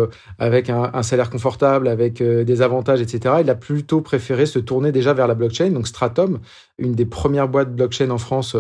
avec 0.41 0.71
un, 0.71 1.03
salaire 1.03 1.31
confortable, 1.31 1.87
avec 1.87 2.23
des 2.23 2.63
avantages, 2.63 3.01
etc. 3.01 3.37
Il 3.41 3.49
a 3.49 3.55
plutôt 3.55 4.01
préféré 4.01 4.45
se 4.45 4.59
tourner 4.59 4.91
déjà 4.91 5.15
vers 5.15 5.29
la 5.29 5.35
blockchain, 5.35 5.71
donc 5.71 5.87
Stratum, 5.87 6.41
une 6.79 6.93
des 6.93 7.07
premières 7.07 7.49
boîtes 7.49 7.75
blockchain 7.75 8.11
en 8.11 8.19
France 8.19 8.57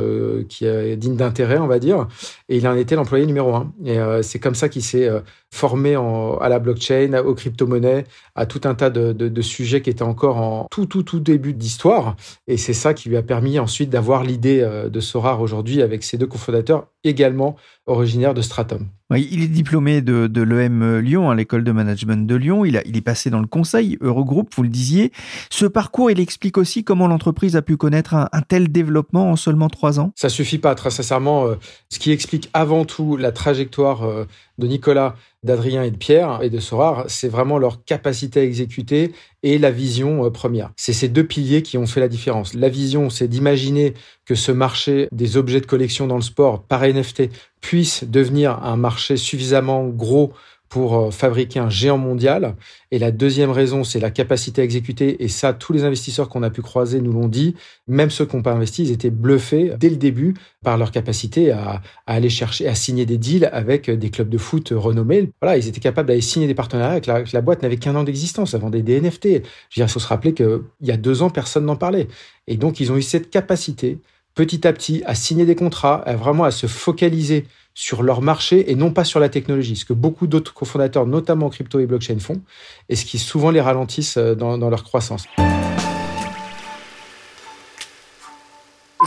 qui 0.48 0.64
est 0.64 0.96
digne 0.96 1.16
d'intérêt, 1.16 1.58
on 1.58 1.66
va 1.66 1.78
dire, 1.78 2.06
et 2.48 2.56
il 2.56 2.66
en 2.68 2.76
était 2.76 2.94
l'employé 2.94 3.26
numéro 3.26 3.54
un. 3.54 3.72
Et 3.84 3.98
c'est 4.22 4.38
comme 4.38 4.54
ça 4.54 4.68
qu'il 4.68 4.82
s'est 4.82 5.10
formé 5.50 5.94
à 5.94 6.48
la 6.48 6.58
blockchain, 6.58 7.22
aux 7.24 7.34
crypto-monnaies, 7.34 8.04
à 8.34 8.46
tout 8.46 8.62
un 8.64 8.74
tas 8.74 8.90
de, 8.90 9.42
sujets 9.42 9.82
qui 9.82 9.90
étaient 9.90 10.02
encore 10.02 10.38
en 10.38 10.66
tout, 10.70 10.86
tout, 10.86 11.02
tout 11.02 11.20
début 11.20 11.52
d'histoire. 11.52 12.11
Et 12.46 12.56
c'est 12.56 12.72
ça 12.72 12.94
qui 12.94 13.08
lui 13.08 13.16
a 13.16 13.22
permis 13.22 13.58
ensuite 13.58 13.90
d'avoir 13.90 14.24
l'idée 14.24 14.60
euh, 14.60 14.88
de 14.88 15.00
Sorar 15.00 15.40
aujourd'hui 15.40 15.82
avec 15.82 16.04
ses 16.04 16.18
deux 16.18 16.26
cofondateurs 16.26 16.88
également 17.04 17.56
originaires 17.86 18.34
de 18.34 18.42
Stratum. 18.42 18.88
Il 19.16 19.42
est 19.42 19.48
diplômé 19.48 20.00
de, 20.00 20.42
l'EM 20.42 20.98
Lyon, 20.98 21.30
à 21.30 21.34
l'école 21.34 21.64
de 21.64 21.72
management 21.72 22.26
de 22.26 22.34
Lyon. 22.34 22.64
Il, 22.64 22.76
est 22.76 23.00
passé 23.02 23.30
dans 23.30 23.40
le 23.40 23.46
conseil 23.46 23.98
Eurogroupe, 24.00 24.54
vous 24.54 24.62
le 24.62 24.68
disiez. 24.68 25.12
Ce 25.50 25.66
parcours, 25.66 26.10
il 26.10 26.20
explique 26.20 26.58
aussi 26.58 26.84
comment 26.84 27.06
l'entreprise 27.06 27.56
a 27.56 27.62
pu 27.62 27.76
connaître 27.76 28.14
un, 28.14 28.28
tel 28.48 28.70
développement 28.70 29.30
en 29.30 29.36
seulement 29.36 29.68
trois 29.68 30.00
ans. 30.00 30.12
Ça 30.16 30.28
suffit 30.28 30.58
pas, 30.58 30.74
très 30.74 30.90
sincèrement. 30.90 31.46
Euh, 31.46 31.54
ce 31.88 31.98
qui 31.98 32.10
explique 32.10 32.50
avant 32.54 32.84
tout 32.84 33.16
la 33.16 33.32
trajectoire 33.32 34.04
euh, 34.04 34.24
de 34.58 34.66
Nicolas, 34.66 35.16
d'Adrien 35.42 35.82
et 35.82 35.90
de 35.90 35.96
Pierre 35.96 36.40
et 36.42 36.50
de 36.50 36.58
Sorar, 36.58 37.04
c'est 37.08 37.28
vraiment 37.28 37.58
leur 37.58 37.84
capacité 37.84 38.40
à 38.40 38.44
exécuter 38.44 39.12
et 39.42 39.58
la 39.58 39.70
vision 39.70 40.24
euh, 40.24 40.30
première. 40.30 40.70
C'est 40.76 40.92
ces 40.92 41.08
deux 41.08 41.24
piliers 41.24 41.62
qui 41.62 41.78
ont 41.78 41.86
fait 41.86 42.00
la 42.00 42.08
différence. 42.08 42.54
La 42.54 42.68
vision, 42.68 43.10
c'est 43.10 43.28
d'imaginer 43.28 43.94
que 44.24 44.34
ce 44.34 44.52
marché 44.52 45.08
des 45.10 45.36
objets 45.36 45.60
de 45.60 45.66
collection 45.66 46.06
dans 46.06 46.16
le 46.16 46.22
sport 46.22 46.62
par 46.62 46.82
NFT 46.82 47.24
puisse 47.62 48.04
devenir 48.04 48.62
un 48.62 48.76
marché 48.76 49.16
suffisamment 49.16 49.88
gros 49.88 50.34
pour 50.72 50.96
euh, 50.96 51.10
fabriquer 51.10 51.60
un 51.60 51.68
géant 51.68 51.98
mondial. 51.98 52.56
Et 52.90 52.98
la 52.98 53.10
deuxième 53.10 53.50
raison, 53.50 53.84
c'est 53.84 54.00
la 54.00 54.10
capacité 54.10 54.62
à 54.62 54.64
exécuter. 54.64 55.22
Et 55.22 55.28
ça, 55.28 55.52
tous 55.52 55.74
les 55.74 55.84
investisseurs 55.84 56.30
qu'on 56.30 56.42
a 56.42 56.48
pu 56.48 56.62
croiser 56.62 57.02
nous 57.02 57.12
l'ont 57.12 57.28
dit. 57.28 57.54
Même 57.88 58.08
ceux 58.08 58.24
qui 58.24 58.36
n'ont 58.36 58.42
pas 58.42 58.54
investi, 58.54 58.84
ils 58.84 58.90
étaient 58.90 59.10
bluffés 59.10 59.74
dès 59.78 59.90
le 59.90 59.96
début 59.96 60.32
par 60.64 60.78
leur 60.78 60.90
capacité 60.90 61.52
à, 61.52 61.82
aller 62.06 62.30
chercher, 62.30 62.68
à 62.68 62.74
signer 62.74 63.04
des 63.04 63.18
deals 63.18 63.50
avec 63.52 63.90
des 63.90 64.08
clubs 64.08 64.30
de 64.30 64.38
foot 64.38 64.72
renommés. 64.74 65.30
Voilà, 65.42 65.58
ils 65.58 65.68
étaient 65.68 65.78
capables 65.78 66.08
d'aller 66.08 66.22
signer 66.22 66.46
des 66.46 66.54
partenariats 66.54 66.92
avec 66.92 67.04
la, 67.04 67.22
la 67.30 67.40
boîte 67.42 67.62
n'avait 67.62 67.76
qu'un 67.76 67.94
an 67.94 68.02
d'existence, 68.02 68.54
avant 68.54 68.70
des, 68.70 68.82
NFT. 68.82 69.24
Je 69.24 69.28
veux 69.28 69.40
dire, 69.74 69.84
il 69.84 69.88
faut 69.88 70.00
se 70.00 70.08
rappeler 70.08 70.32
qu'il 70.32 70.62
y 70.80 70.90
a 70.90 70.96
deux 70.96 71.20
ans, 71.20 71.28
personne 71.28 71.66
n'en 71.66 71.76
parlait. 71.76 72.08
Et 72.46 72.56
donc, 72.56 72.80
ils 72.80 72.90
ont 72.90 72.96
eu 72.96 73.02
cette 73.02 73.28
capacité 73.28 73.98
petit 74.34 74.66
à 74.66 74.72
petit 74.72 75.02
à 75.04 75.14
signer 75.14 75.44
des 75.44 75.54
contrats, 75.54 75.96
à 76.06 76.14
vraiment 76.16 76.44
à 76.44 76.50
se 76.50 76.66
focaliser 76.66 77.46
sur 77.74 78.02
leur 78.02 78.20
marché 78.22 78.70
et 78.70 78.74
non 78.74 78.92
pas 78.92 79.04
sur 79.04 79.20
la 79.20 79.28
technologie, 79.28 79.76
ce 79.76 79.84
que 79.84 79.92
beaucoup 79.92 80.26
d'autres 80.26 80.54
cofondateurs, 80.54 81.06
notamment 81.06 81.48
crypto 81.48 81.80
et 81.80 81.86
blockchain, 81.86 82.18
font, 82.18 82.40
et 82.88 82.96
ce 82.96 83.04
qui 83.04 83.18
souvent 83.18 83.50
les 83.50 83.60
ralentissent 83.60 84.18
euh, 84.18 84.34
dans, 84.34 84.70
leur 84.70 84.84
croissance. 84.84 85.24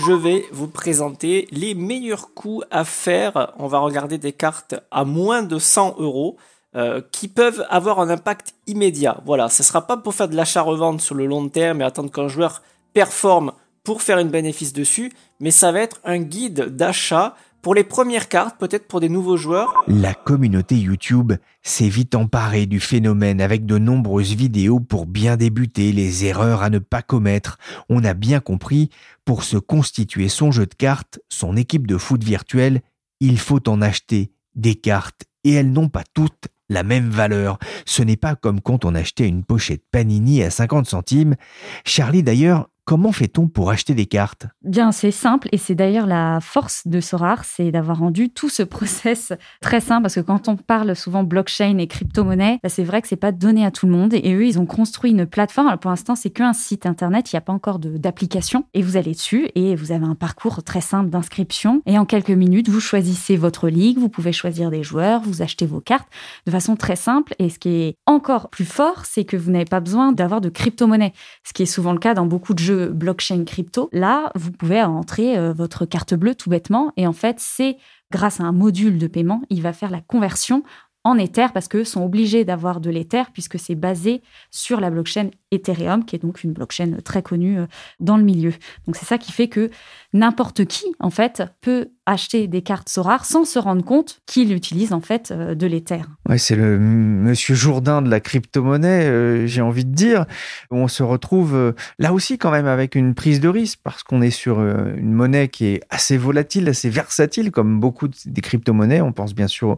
Je 0.05 0.11
vais 0.11 0.45
vous 0.51 0.67
présenter 0.67 1.47
les 1.51 1.73
meilleurs 1.73 2.33
coups 2.33 2.65
à 2.69 2.83
faire. 2.83 3.53
On 3.57 3.67
va 3.67 3.79
regarder 3.79 4.17
des 4.17 4.33
cartes 4.33 4.75
à 4.91 5.05
moins 5.05 5.43
de 5.43 5.59
100 5.59 5.95
euros. 5.99 6.37
Euh, 6.75 6.99
qui 7.13 7.29
peuvent 7.29 7.65
avoir 7.69 8.01
un 8.01 8.09
impact 8.09 8.53
immédiat. 8.67 9.21
Voilà, 9.25 9.47
ce 9.47 9.63
sera 9.63 9.87
pas 9.87 9.95
pour 9.95 10.13
faire 10.13 10.27
de 10.27 10.35
l'achat-revente 10.35 10.99
sur 10.99 11.15
le 11.15 11.25
long 11.25 11.47
terme 11.47 11.79
et 11.79 11.85
attendre 11.85 12.11
qu'un 12.11 12.27
joueur 12.27 12.61
performe 12.93 13.53
pour 13.85 14.01
faire 14.01 14.19
une 14.19 14.29
bénéfice 14.29 14.73
dessus, 14.73 15.13
mais 15.39 15.51
ça 15.51 15.71
va 15.71 15.79
être 15.79 16.01
un 16.03 16.17
guide 16.19 16.75
d'achat 16.75 17.35
pour 17.61 17.73
les 17.73 17.83
premières 17.83 18.29
cartes, 18.29 18.59
peut-être 18.59 18.87
pour 18.87 18.99
des 18.99 19.09
nouveaux 19.09 19.37
joueurs. 19.37 19.73
La 19.87 20.13
communauté 20.13 20.75
YouTube 20.75 21.33
s'est 21.63 21.87
vite 21.87 22.13
emparée 22.13 22.65
du 22.65 22.79
phénomène 22.79 23.41
avec 23.41 23.65
de 23.65 23.77
nombreuses 23.77 24.35
vidéos 24.35 24.79
pour 24.79 25.05
bien 25.05 25.37
débuter, 25.37 25.91
les 25.91 26.25
erreurs 26.25 26.61
à 26.61 26.69
ne 26.69 26.79
pas 26.79 27.01
commettre. 27.01 27.57
On 27.89 28.03
a 28.03 28.13
bien 28.13 28.39
compris, 28.39 28.89
pour 29.23 29.43
se 29.43 29.57
constituer 29.57 30.29
son 30.29 30.51
jeu 30.51 30.65
de 30.65 30.75
cartes, 30.75 31.19
son 31.29 31.55
équipe 31.55 31.87
de 31.87 31.97
foot 31.97 32.23
virtuelle, 32.23 32.81
il 33.19 33.39
faut 33.39 33.67
en 33.69 33.81
acheter 33.81 34.31
des 34.53 34.75
cartes 34.75 35.23
et 35.43 35.53
elles 35.53 35.71
n'ont 35.71 35.89
pas 35.89 36.03
toutes 36.13 36.49
la 36.69 36.83
même 36.83 37.09
valeur. 37.09 37.57
Ce 37.85 38.03
n'est 38.03 38.17
pas 38.17 38.35
comme 38.35 38.61
quand 38.61 38.85
on 38.85 38.95
achetait 38.95 39.27
une 39.27 39.43
pochette 39.43 39.83
Panini 39.91 40.43
à 40.43 40.49
50 40.49 40.87
centimes. 40.87 41.35
Charlie 41.83 42.23
d'ailleurs 42.23 42.69
Comment 42.85 43.11
fait-on 43.11 43.47
pour 43.47 43.71
acheter 43.71 43.95
des 43.95 44.05
cartes? 44.05 44.45
Bien, 44.63 44.91
c'est 44.91 45.09
simple 45.09 45.49
et 45.51 45.57
c'est 45.57 45.73
d'ailleurs 45.73 46.05
la 46.05 46.39
force 46.39 46.85
de 46.85 46.99
Sorar, 46.99 47.43
c'est 47.43 47.71
d'avoir 47.71 47.97
rendu 47.97 48.29
tout 48.29 48.47
ce 48.47 48.61
process 48.75 49.33
très 49.59 49.81
simple 49.81 50.03
parce 50.03 50.13
que 50.13 50.19
quand 50.19 50.47
on 50.49 50.55
parle 50.55 50.95
souvent 50.95 51.23
blockchain 51.23 51.79
et 51.79 51.87
crypto-monnaie, 51.87 52.59
bah, 52.61 52.69
c'est 52.69 52.83
vrai 52.83 53.01
que 53.01 53.07
c'est 53.07 53.15
pas 53.15 53.31
donné 53.31 53.65
à 53.65 53.71
tout 53.71 53.87
le 53.87 53.91
monde 53.91 54.13
et 54.13 54.35
eux, 54.35 54.45
ils 54.45 54.59
ont 54.59 54.67
construit 54.67 55.09
une 55.09 55.25
plateforme. 55.25 55.65
Alors 55.65 55.79
pour 55.79 55.89
l'instant, 55.89 56.15
c'est 56.15 56.29
qu'un 56.29 56.53
site 56.53 56.85
internet, 56.85 57.33
il 57.33 57.35
n'y 57.35 57.39
a 57.39 57.41
pas 57.41 57.53
encore 57.53 57.79
d'application 57.79 58.65
et 58.75 58.83
vous 58.83 58.97
allez 58.97 59.13
dessus 59.13 59.49
et 59.55 59.75
vous 59.75 59.91
avez 59.91 60.05
un 60.05 60.13
parcours 60.13 60.61
très 60.61 60.81
simple 60.81 61.09
d'inscription 61.09 61.81
et 61.87 61.97
en 61.97 62.05
quelques 62.05 62.29
minutes, 62.29 62.69
vous 62.69 62.79
choisissez 62.79 63.35
votre 63.35 63.67
ligue, 63.67 63.97
vous 63.97 64.09
pouvez 64.09 64.31
choisir 64.31 64.69
des 64.69 64.83
joueurs, 64.83 65.21
vous 65.21 65.41
achetez 65.41 65.65
vos 65.65 65.81
cartes 65.81 66.07
de 66.45 66.51
façon 66.51 66.75
très 66.75 66.95
simple 66.95 67.33
et 67.39 67.49
ce 67.49 67.57
qui 67.57 67.69
est 67.69 67.97
encore 68.05 68.51
plus 68.51 68.65
fort, 68.65 69.05
c'est 69.05 69.25
que 69.25 69.37
vous 69.37 69.49
n'avez 69.49 69.65
pas 69.65 69.79
besoin 69.79 70.11
d'avoir 70.11 70.39
de 70.39 70.49
crypto-monnaie, 70.49 71.13
ce 71.43 71.51
qui 71.51 71.63
est 71.63 71.65
souvent 71.65 71.91
le 71.91 71.99
cas 71.99 72.13
dans 72.13 72.27
beaucoup 72.27 72.53
de 72.53 72.59
jeux 72.59 72.74
blockchain 72.75 73.43
crypto, 73.45 73.89
là, 73.91 74.31
vous 74.35 74.51
pouvez 74.51 74.81
entrer 74.81 75.37
euh, 75.37 75.53
votre 75.53 75.85
carte 75.85 76.13
bleue 76.13 76.35
tout 76.35 76.49
bêtement. 76.49 76.91
Et 76.97 77.07
en 77.07 77.13
fait, 77.13 77.37
c'est 77.39 77.77
grâce 78.11 78.39
à 78.39 78.43
un 78.43 78.51
module 78.51 78.97
de 78.97 79.07
paiement, 79.07 79.41
il 79.49 79.61
va 79.61 79.73
faire 79.73 79.91
la 79.91 80.01
conversion 80.01 80.63
en 81.05 81.17
Ether 81.19 81.47
parce 81.53 81.67
qu'eux 81.67 81.83
sont 81.83 82.03
obligés 82.03 82.43
d'avoir 82.43 82.81
de 82.81 82.89
l'Ether 82.89 83.23
puisque 83.31 83.59
c'est 83.59 83.75
basé 83.75 84.21
sur 84.49 84.81
la 84.81 84.89
blockchain 84.89 85.29
Ethereum, 85.51 86.03
qui 86.03 86.15
est 86.15 86.19
donc 86.19 86.43
une 86.43 86.51
blockchain 86.51 86.97
très 87.05 87.21
connue 87.21 87.59
euh, 87.59 87.67
dans 87.99 88.17
le 88.17 88.23
milieu. 88.23 88.51
Donc 88.87 88.95
c'est 88.95 89.05
ça 89.05 89.17
qui 89.17 89.31
fait 89.31 89.47
que 89.47 89.69
n'importe 90.13 90.65
qui, 90.65 90.85
en 90.99 91.11
fait, 91.11 91.43
peut 91.61 91.89
acheter 92.07 92.47
des 92.47 92.61
cartes 92.61 92.89
Sorar 92.89 93.25
sans 93.25 93.45
se 93.45 93.57
rendre 93.57 93.83
compte 93.83 94.21
qu'il 94.25 94.51
utilise 94.51 94.93
en 94.93 95.01
fait 95.01 95.31
euh, 95.31 95.55
de 95.55 95.67
l'Ether. 95.67 96.01
Ouais, 96.27 96.39
c'est 96.39 96.55
le 96.55 96.79
monsieur 96.79 97.55
Jourdain 97.55 98.01
de 98.01 98.09
la 98.09 98.19
crypto-monnaie, 98.19 99.05
euh, 99.05 99.47
j'ai 99.47 99.61
envie 99.61 99.85
de 99.85 99.93
dire. 99.93 100.25
On 100.71 100.87
se 100.87 101.03
retrouve 101.03 101.73
là 101.99 102.13
aussi 102.13 102.37
quand 102.37 102.51
même 102.51 102.67
avec 102.67 102.95
une 102.95 103.13
prise 103.13 103.39
de 103.39 103.47
risque 103.47 103.79
parce 103.83 104.03
qu'on 104.03 104.21
est 104.21 104.31
sur 104.31 104.59
une 104.59 105.13
monnaie 105.13 105.47
qui 105.49 105.67
est 105.67 105.81
assez 105.89 106.17
volatile, 106.17 106.67
assez 106.67 106.89
versatile 106.89 107.51
comme 107.51 107.79
beaucoup 107.79 108.07
des 108.07 108.41
crypto-monnaies. 108.41 109.01
On 109.01 109.11
pense 109.11 109.35
bien 109.35 109.47
sûr 109.47 109.77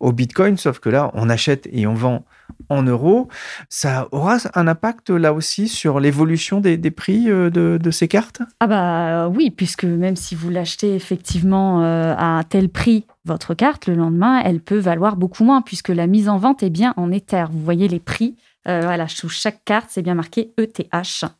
au 0.00 0.12
Bitcoin, 0.12 0.56
sauf 0.68 0.80
que 0.80 0.90
là, 0.90 1.10
on 1.14 1.30
achète 1.30 1.66
et 1.72 1.86
on 1.86 1.94
vend 1.94 2.26
en 2.68 2.82
euros. 2.82 3.28
Ça 3.70 4.06
aura 4.12 4.36
un 4.54 4.68
impact 4.68 5.08
là 5.08 5.32
aussi 5.32 5.66
sur 5.66 5.98
l'évolution 5.98 6.60
des, 6.60 6.90
prix 6.90 7.30
euh, 7.30 7.48
de, 7.48 7.90
ces 7.90 8.06
cartes? 8.06 8.42
Ah 8.60 8.66
bah 8.66 9.28
oui, 9.28 9.50
puisque 9.50 9.84
même 9.84 10.14
si 10.16 10.34
vous 10.34 10.50
l'achetez 10.50 10.94
effectivement 10.94 11.82
euh, 11.82 12.14
à 12.18 12.26
un 12.38 12.42
tel 12.42 12.68
prix, 12.68 13.06
votre 13.24 13.54
carte, 13.54 13.86
le 13.86 13.94
lendemain, 13.94 14.42
elle 14.44 14.60
peut 14.60 14.78
valoir 14.78 15.16
beaucoup 15.16 15.42
moins, 15.42 15.62
puisque 15.62 15.88
la 15.88 16.06
mise 16.06 16.28
en 16.28 16.36
vente 16.36 16.62
est 16.62 16.70
bien 16.70 16.92
en 16.98 17.10
Ether. 17.10 17.46
Vous 17.50 17.64
voyez 17.64 17.88
les 17.88 18.00
prix 18.00 18.36
euh, 18.68 18.82
voilà, 18.82 19.08
sous 19.08 19.28
chaque 19.28 19.64
carte, 19.64 19.86
c'est 19.90 20.02
bien 20.02 20.14
marqué 20.14 20.52
ETH, 20.58 20.82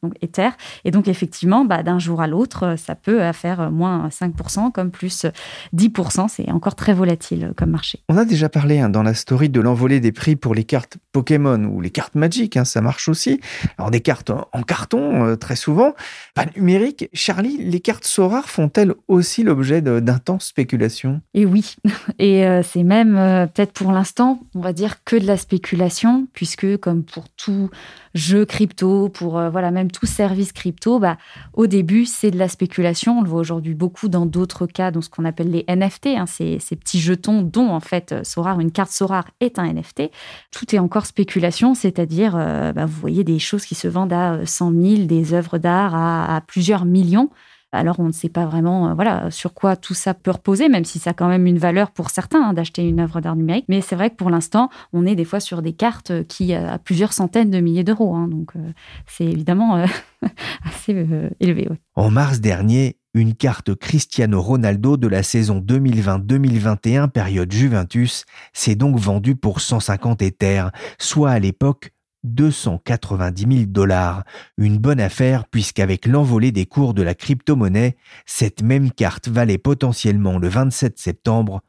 donc 0.02 0.14
Ether. 0.23 0.50
Et 0.85 0.90
donc, 0.90 1.08
effectivement, 1.08 1.64
bah, 1.64 1.82
d'un 1.82 1.99
jour 1.99 2.23
à 2.23 2.26
l'autre, 2.26 2.64
euh, 2.64 2.76
ça 2.76 2.94
peut 2.94 3.23
euh, 3.23 3.32
faire 3.32 3.70
moins 3.70 4.08
5%, 4.08 4.73
comme 4.73 4.90
plus 4.90 5.26
10%. 5.75 6.28
C'est 6.28 6.50
encore 6.50 6.75
très 6.75 6.94
volatile 6.94 7.52
comme 7.56 7.70
marché. 7.70 8.00
On 8.08 8.16
a 8.16 8.25
déjà 8.25 8.49
parlé 8.49 8.80
hein, 8.80 8.88
dans 8.88 9.02
la 9.02 9.14
story 9.14 9.50
de 9.50 9.61
l'envolée 9.61 10.00
des 10.00 10.12
prix 10.12 10.37
pour 10.37 10.54
les 10.54 10.64
cartes 10.64 10.97
Pokémon 11.12 11.62
ou 11.64 11.80
les 11.80 11.90
cartes 11.90 12.14
Magic, 12.14 12.56
hein, 12.56 12.64
ça 12.64 12.80
marche 12.80 13.08
aussi. 13.08 13.40
Alors, 13.76 13.90
des 13.90 14.00
cartes 14.00 14.30
en 14.30 14.62
carton, 14.62 15.37
très 15.37 15.56
souvent. 15.56 15.94
Pas 16.35 16.47
numérique. 16.56 17.08
Charlie, 17.12 17.58
les 17.58 17.80
cartes 17.80 18.04
Sorar 18.04 18.49
font-elles 18.49 18.94
aussi 19.08 19.42
l'objet 19.42 19.82
d'intenses 19.82 20.47
spéculations? 20.47 21.20
Et 21.35 21.44
oui. 21.44 21.76
Et 22.18 22.44
c'est 22.62 22.82
même, 22.82 23.14
peut-être 23.54 23.73
pour 23.73 23.92
l'instant, 23.92 24.40
on 24.54 24.61
va 24.61 24.73
dire 24.73 25.04
que 25.04 25.16
de 25.16 25.26
la 25.26 25.37
spéculation, 25.37 26.26
puisque, 26.32 26.76
comme 26.78 27.04
pour 27.04 27.17
pour 27.18 27.28
tout 27.30 27.68
jeu 28.14 28.44
crypto, 28.44 29.08
pour 29.08 29.38
euh, 29.38 29.50
voilà 29.50 29.72
même 29.72 29.90
tout 29.90 30.06
service 30.06 30.52
crypto, 30.52 31.00
bah, 31.00 31.16
au 31.52 31.66
début 31.66 32.06
c'est 32.06 32.30
de 32.30 32.38
la 32.38 32.46
spéculation. 32.46 33.18
On 33.18 33.22
le 33.22 33.28
voit 33.28 33.40
aujourd'hui 33.40 33.75
beaucoup 33.75 34.08
dans 34.08 34.25
d'autres 34.25 34.66
cas, 34.66 34.92
dans 34.92 35.00
ce 35.00 35.10
qu'on 35.10 35.25
appelle 35.25 35.50
les 35.50 35.64
NFT, 35.68 36.06
hein, 36.16 36.26
ces, 36.26 36.58
petits 36.76 37.00
jetons 37.00 37.42
dont 37.42 37.70
en 37.70 37.80
fait 37.80 38.14
Sorar, 38.25 38.60
une 38.60 38.70
carte 38.70 38.92
Sorar 38.92 39.25
est 39.40 39.58
un 39.58 39.64
NFT. 39.72 40.12
Tout 40.52 40.72
est 40.76 40.78
encore 40.78 41.06
spéculation, 41.06 41.75
c'est-à-dire 41.75 42.34
bah, 42.34 42.87
vous 42.87 43.00
voyez 43.00 43.25
des 43.25 43.40
choses 43.40 43.64
qui 43.64 43.75
se 43.75 43.88
vendent 43.88 44.12
à 44.12 44.46
100 44.46 44.70
000, 44.70 45.02
des 45.06 45.34
œuvres 45.34 45.58
d'art 45.58 45.96
à 45.96 46.40
plusieurs 46.46 46.84
millions. 46.84 47.30
Alors 47.72 48.00
on 48.00 48.06
ne 48.06 48.12
sait 48.12 48.30
pas 48.30 48.46
vraiment 48.46 48.88
euh, 48.88 48.94
voilà 48.94 49.30
sur 49.30 49.52
quoi 49.52 49.76
tout 49.76 49.94
ça 49.94 50.14
peut 50.14 50.30
reposer, 50.30 50.68
même 50.68 50.84
si 50.84 50.98
ça 50.98 51.10
a 51.10 51.12
quand 51.12 51.28
même 51.28 51.46
une 51.46 51.58
valeur 51.58 51.90
pour 51.90 52.10
certains 52.10 52.42
hein, 52.42 52.52
d'acheter 52.54 52.82
une 52.82 53.00
œuvre 53.00 53.20
d'art 53.20 53.37
numérique. 53.37 53.66
Mais 53.68 53.82
c'est 53.82 53.96
vrai 53.96 54.08
que 54.10 54.16
pour 54.16 54.30
l'instant, 54.30 54.70
on 54.92 55.04
est 55.04 55.14
des 55.14 55.25
fois 55.25 55.40
sur 55.40 55.60
des 55.60 55.75
cartes 55.75 56.25
qui 56.28 56.54
euh, 56.54 56.72
à 56.72 56.78
plusieurs 56.78 57.12
centaines 57.12 57.50
de 57.50 57.60
milliers 57.60 57.84
d'euros. 57.84 58.14
Hein. 58.14 58.28
donc 58.28 58.56
euh, 58.56 58.72
c'est 59.06 59.26
évidemment 59.26 59.84
assez 60.64 61.06
élevé. 61.40 61.68
En 61.94 62.10
mars 62.10 62.40
dernier, 62.40 62.96
une 63.14 63.34
carte 63.34 63.75
Cristiano 63.75 64.40
Ronaldo 64.40 64.96
de 64.96 65.08
la 65.08 65.22
saison 65.22 65.60
2020-2021 65.60 67.08
période 67.08 67.52
Juventus 67.52 68.25
s'est 68.52 68.76
donc 68.76 68.98
vendue 68.98 69.37
pour 69.37 69.60
150 69.60 70.22
Ethers, 70.22 70.70
soit 70.98 71.30
à 71.30 71.38
l'époque 71.38 71.92
290 72.25 73.46
000 73.50 73.66
dollars. 73.66 74.25
Une 74.56 74.78
bonne 74.78 75.00
affaire 75.00 75.46
puisqu'avec 75.46 76.06
l'envolée 76.06 76.52
des 76.52 76.66
cours 76.66 76.94
de 76.94 77.02
la 77.02 77.14
crypto-monnaie, 77.14 77.96
cette 78.26 78.62
même 78.62 78.90
carte 78.90 79.28
valait 79.28 79.58
potentiellement 79.58 80.38
le 80.38 80.48
27 80.48 80.98
septembre 80.98 81.62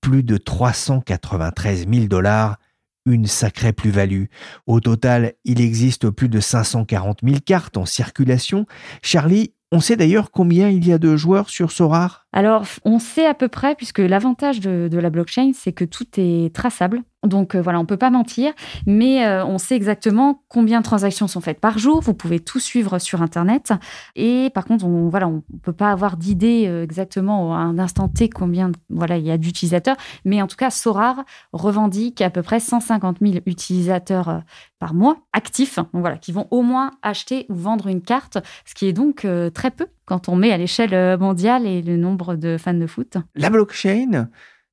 plus 0.00 0.22
de 0.22 0.36
393 0.36 1.86
000 1.88 2.06
dollars, 2.06 2.58
une 3.06 3.26
sacrée 3.26 3.72
plus-value. 3.72 4.24
Au 4.66 4.80
total, 4.80 5.34
il 5.44 5.60
existe 5.60 6.10
plus 6.10 6.28
de 6.28 6.40
540 6.40 7.20
000 7.22 7.36
cartes 7.44 7.76
en 7.76 7.86
circulation. 7.86 8.66
Charlie, 9.02 9.54
on 9.70 9.80
sait 9.80 9.96
d'ailleurs 9.96 10.30
combien 10.30 10.68
il 10.68 10.86
y 10.86 10.92
a 10.92 10.98
de 10.98 11.16
joueurs 11.16 11.48
sur 11.48 11.72
Sorar 11.72 12.26
Alors, 12.32 12.66
on 12.84 12.98
sait 12.98 13.26
à 13.26 13.34
peu 13.34 13.48
près, 13.48 13.74
puisque 13.74 14.00
l'avantage 14.00 14.60
de 14.60 14.98
la 14.98 15.10
blockchain, 15.10 15.52
c'est 15.54 15.72
que 15.72 15.84
tout 15.84 16.06
est 16.18 16.54
traçable. 16.54 17.02
Donc 17.22 17.54
euh, 17.54 17.62
voilà, 17.62 17.78
on 17.78 17.86
peut 17.86 17.96
pas 17.96 18.10
mentir, 18.10 18.52
mais 18.86 19.24
euh, 19.24 19.44
on 19.46 19.58
sait 19.58 19.76
exactement 19.76 20.42
combien 20.48 20.80
de 20.80 20.84
transactions 20.84 21.28
sont 21.28 21.40
faites 21.40 21.60
par 21.60 21.78
jour. 21.78 22.00
Vous 22.00 22.14
pouvez 22.14 22.40
tout 22.40 22.58
suivre 22.58 22.98
sur 22.98 23.22
Internet. 23.22 23.72
Et 24.16 24.50
par 24.54 24.64
contre, 24.64 24.84
on 24.84 25.08
voilà, 25.08 25.28
on 25.28 25.42
peut 25.62 25.72
pas 25.72 25.92
avoir 25.92 26.16
d'idée 26.16 26.64
euh, 26.66 26.82
exactement 26.82 27.54
à 27.54 27.58
un 27.58 27.78
instant 27.78 28.08
T 28.08 28.28
combien 28.28 28.72
voilà 28.90 29.18
il 29.18 29.24
y 29.24 29.30
a 29.30 29.38
d'utilisateurs. 29.38 29.96
Mais 30.24 30.42
en 30.42 30.48
tout 30.48 30.56
cas, 30.56 30.70
Sorar 30.70 31.24
revendique 31.52 32.20
à 32.20 32.30
peu 32.30 32.42
près 32.42 32.58
150 32.58 33.18
000 33.20 33.34
utilisateurs 33.46 34.42
par 34.80 34.94
mois 34.94 35.18
actifs, 35.32 35.76
donc 35.76 36.00
voilà, 36.00 36.16
qui 36.16 36.32
vont 36.32 36.48
au 36.50 36.62
moins 36.62 36.90
acheter 37.02 37.46
ou 37.48 37.54
vendre 37.54 37.86
une 37.86 38.02
carte, 38.02 38.38
ce 38.64 38.74
qui 38.74 38.86
est 38.86 38.92
donc 38.92 39.26
très 39.54 39.70
peu 39.70 39.86
quand 40.06 40.28
on 40.28 40.34
met 40.34 40.50
à 40.50 40.56
l'échelle 40.56 41.18
mondiale 41.18 41.66
et 41.66 41.82
le 41.82 41.96
nombre 41.96 42.34
de 42.34 42.56
fans 42.58 42.74
de 42.74 42.86
foot. 42.86 43.16
La 43.36 43.48
blockchain, 43.48 44.28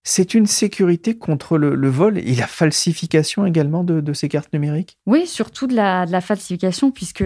c'est 0.10 0.34
une 0.34 0.48
sécurité 0.48 1.16
contre 1.16 1.60
le, 1.60 1.88
vol 1.88 2.18
et 2.18 2.34
la 2.34 2.48
falsification 2.48 3.46
également 3.46 3.84
de, 3.84 4.14
ces 4.14 4.28
cartes 4.28 4.52
numériques? 4.52 4.98
Oui, 5.06 5.28
surtout 5.28 5.68
de 5.68 5.76
la, 5.76 6.22
falsification, 6.22 6.90
puisque 6.90 7.24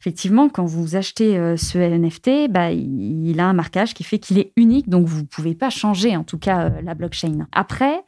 effectivement, 0.00 0.50
quand 0.50 0.66
vous 0.66 0.96
achetez 0.96 1.38
euh, 1.38 1.56
ce 1.56 1.78
NFT, 1.78 2.52
bah, 2.52 2.72
il 2.72 3.40
a 3.40 3.46
un 3.46 3.54
marquage 3.54 3.94
qui 3.94 4.04
fait 4.04 4.18
qu'il 4.18 4.38
est 4.38 4.52
unique, 4.56 4.90
donc 4.90 5.06
vous 5.06 5.22
ne 5.22 5.26
pouvez 5.26 5.54
pas 5.54 5.70
changer 5.70 6.14
en 6.14 6.24
tout 6.24 6.38
cas 6.38 6.66
euh, 6.66 6.82
la 6.82 6.94
blockchain. 6.94 7.46
Après, 7.52 8.04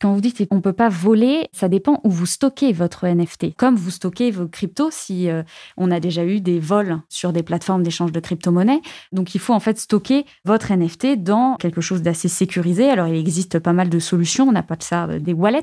quand 0.00 0.14
vous 0.14 0.20
dites 0.20 0.48
qu'on 0.48 0.56
ne 0.56 0.60
peut 0.60 0.72
pas 0.72 0.88
voler, 0.88 1.48
ça 1.52 1.68
dépend 1.68 2.00
où 2.04 2.10
vous 2.10 2.26
stockez 2.26 2.72
votre 2.72 3.06
NFT. 3.06 3.54
Comme 3.56 3.76
vous 3.76 3.90
stockez 3.90 4.30
vos 4.30 4.48
cryptos, 4.48 4.90
si 4.90 5.28
euh, 5.28 5.42
on 5.76 5.90
a 5.90 6.00
déjà 6.00 6.24
eu 6.24 6.40
des 6.40 6.58
vols 6.58 7.00
sur 7.08 7.32
des 7.32 7.42
plateformes 7.42 7.82
d'échange 7.82 8.10
de 8.10 8.20
crypto-monnaies, 8.20 8.80
donc 9.12 9.34
il 9.34 9.40
faut 9.40 9.52
en 9.52 9.60
fait 9.60 9.78
stocker 9.78 10.24
votre 10.44 10.72
NFT 10.72 11.22
dans 11.22 11.56
quelque 11.56 11.82
chose 11.82 12.00
d'assez 12.00 12.28
sécurisé. 12.28 12.88
Alors 12.88 13.08
il 13.08 13.16
existe 13.16 13.58
pas 13.58 13.74
mal 13.74 13.90
de 13.90 13.98
solutions, 13.98 14.48
on 14.48 14.54
appelle 14.54 14.78
ça 14.80 15.04
euh, 15.04 15.18
des 15.18 15.34
wallets, 15.34 15.60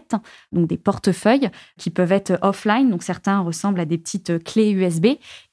donc 0.51 0.67
des 0.67 0.77
portefeuilles 0.77 1.49
qui 1.77 1.89
peuvent 1.89 2.11
être 2.11 2.37
offline, 2.43 2.91
donc 2.91 3.01
certains 3.01 3.39
ressemblent 3.39 3.79
à 3.79 3.85
des 3.85 3.97
petites 3.97 4.43
clés 4.43 4.69
USB 4.69 5.07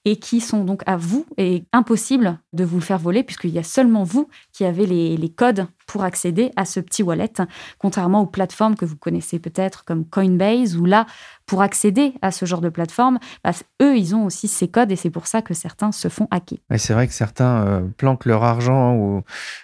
et 0.04 0.16
qui 0.16 0.40
sont 0.40 0.64
donc 0.64 0.82
à 0.86 0.96
vous. 0.96 1.26
Et 1.38 1.64
impossible 1.72 2.38
de 2.52 2.64
vous 2.64 2.80
faire 2.80 2.98
voler 2.98 3.22
puisqu'il 3.22 3.50
y 3.50 3.58
a 3.58 3.62
seulement 3.62 4.04
vous 4.04 4.28
qui 4.52 4.64
avez 4.64 4.86
les, 4.86 5.16
les, 5.16 5.28
codes 5.30 5.66
pour 5.86 6.04
accéder 6.04 6.50
à 6.56 6.64
ce 6.64 6.80
petit 6.80 7.02
wallet, 7.02 7.32
contrairement 7.78 8.22
aux 8.22 8.26
plateformes 8.26 8.76
que 8.76 8.84
vous 8.84 8.96
connaissez 8.96 9.38
peut-être 9.38 9.84
comme 9.84 10.08
Coinbase 10.08 10.76
où 10.76 10.84
là, 10.84 11.06
pour 11.46 11.62
accéder 11.62 12.14
à 12.22 12.30
ce 12.30 12.46
genre 12.46 12.60
de 12.60 12.68
plateforme, 12.68 13.18
bah, 13.42 13.50
eux, 13.82 13.96
ils 13.96 14.14
ont 14.14 14.24
aussi 14.24 14.48
ces 14.48 14.68
codes 14.68 14.90
et 14.90 14.96
c'est 14.96 15.10
pour 15.10 15.26
ça 15.26 15.42
que 15.42 15.52
certains 15.52 15.92
se 15.92 16.08
font 16.08 16.26
hacker. 16.30 16.58
c'est 16.76 16.94
vrai 16.94 17.06
que 17.06 17.12
certains 17.12 17.66
euh, 17.66 17.80
planquent 17.96 18.24
leur 18.24 18.44
argent 18.44 18.94
ou 18.94 19.22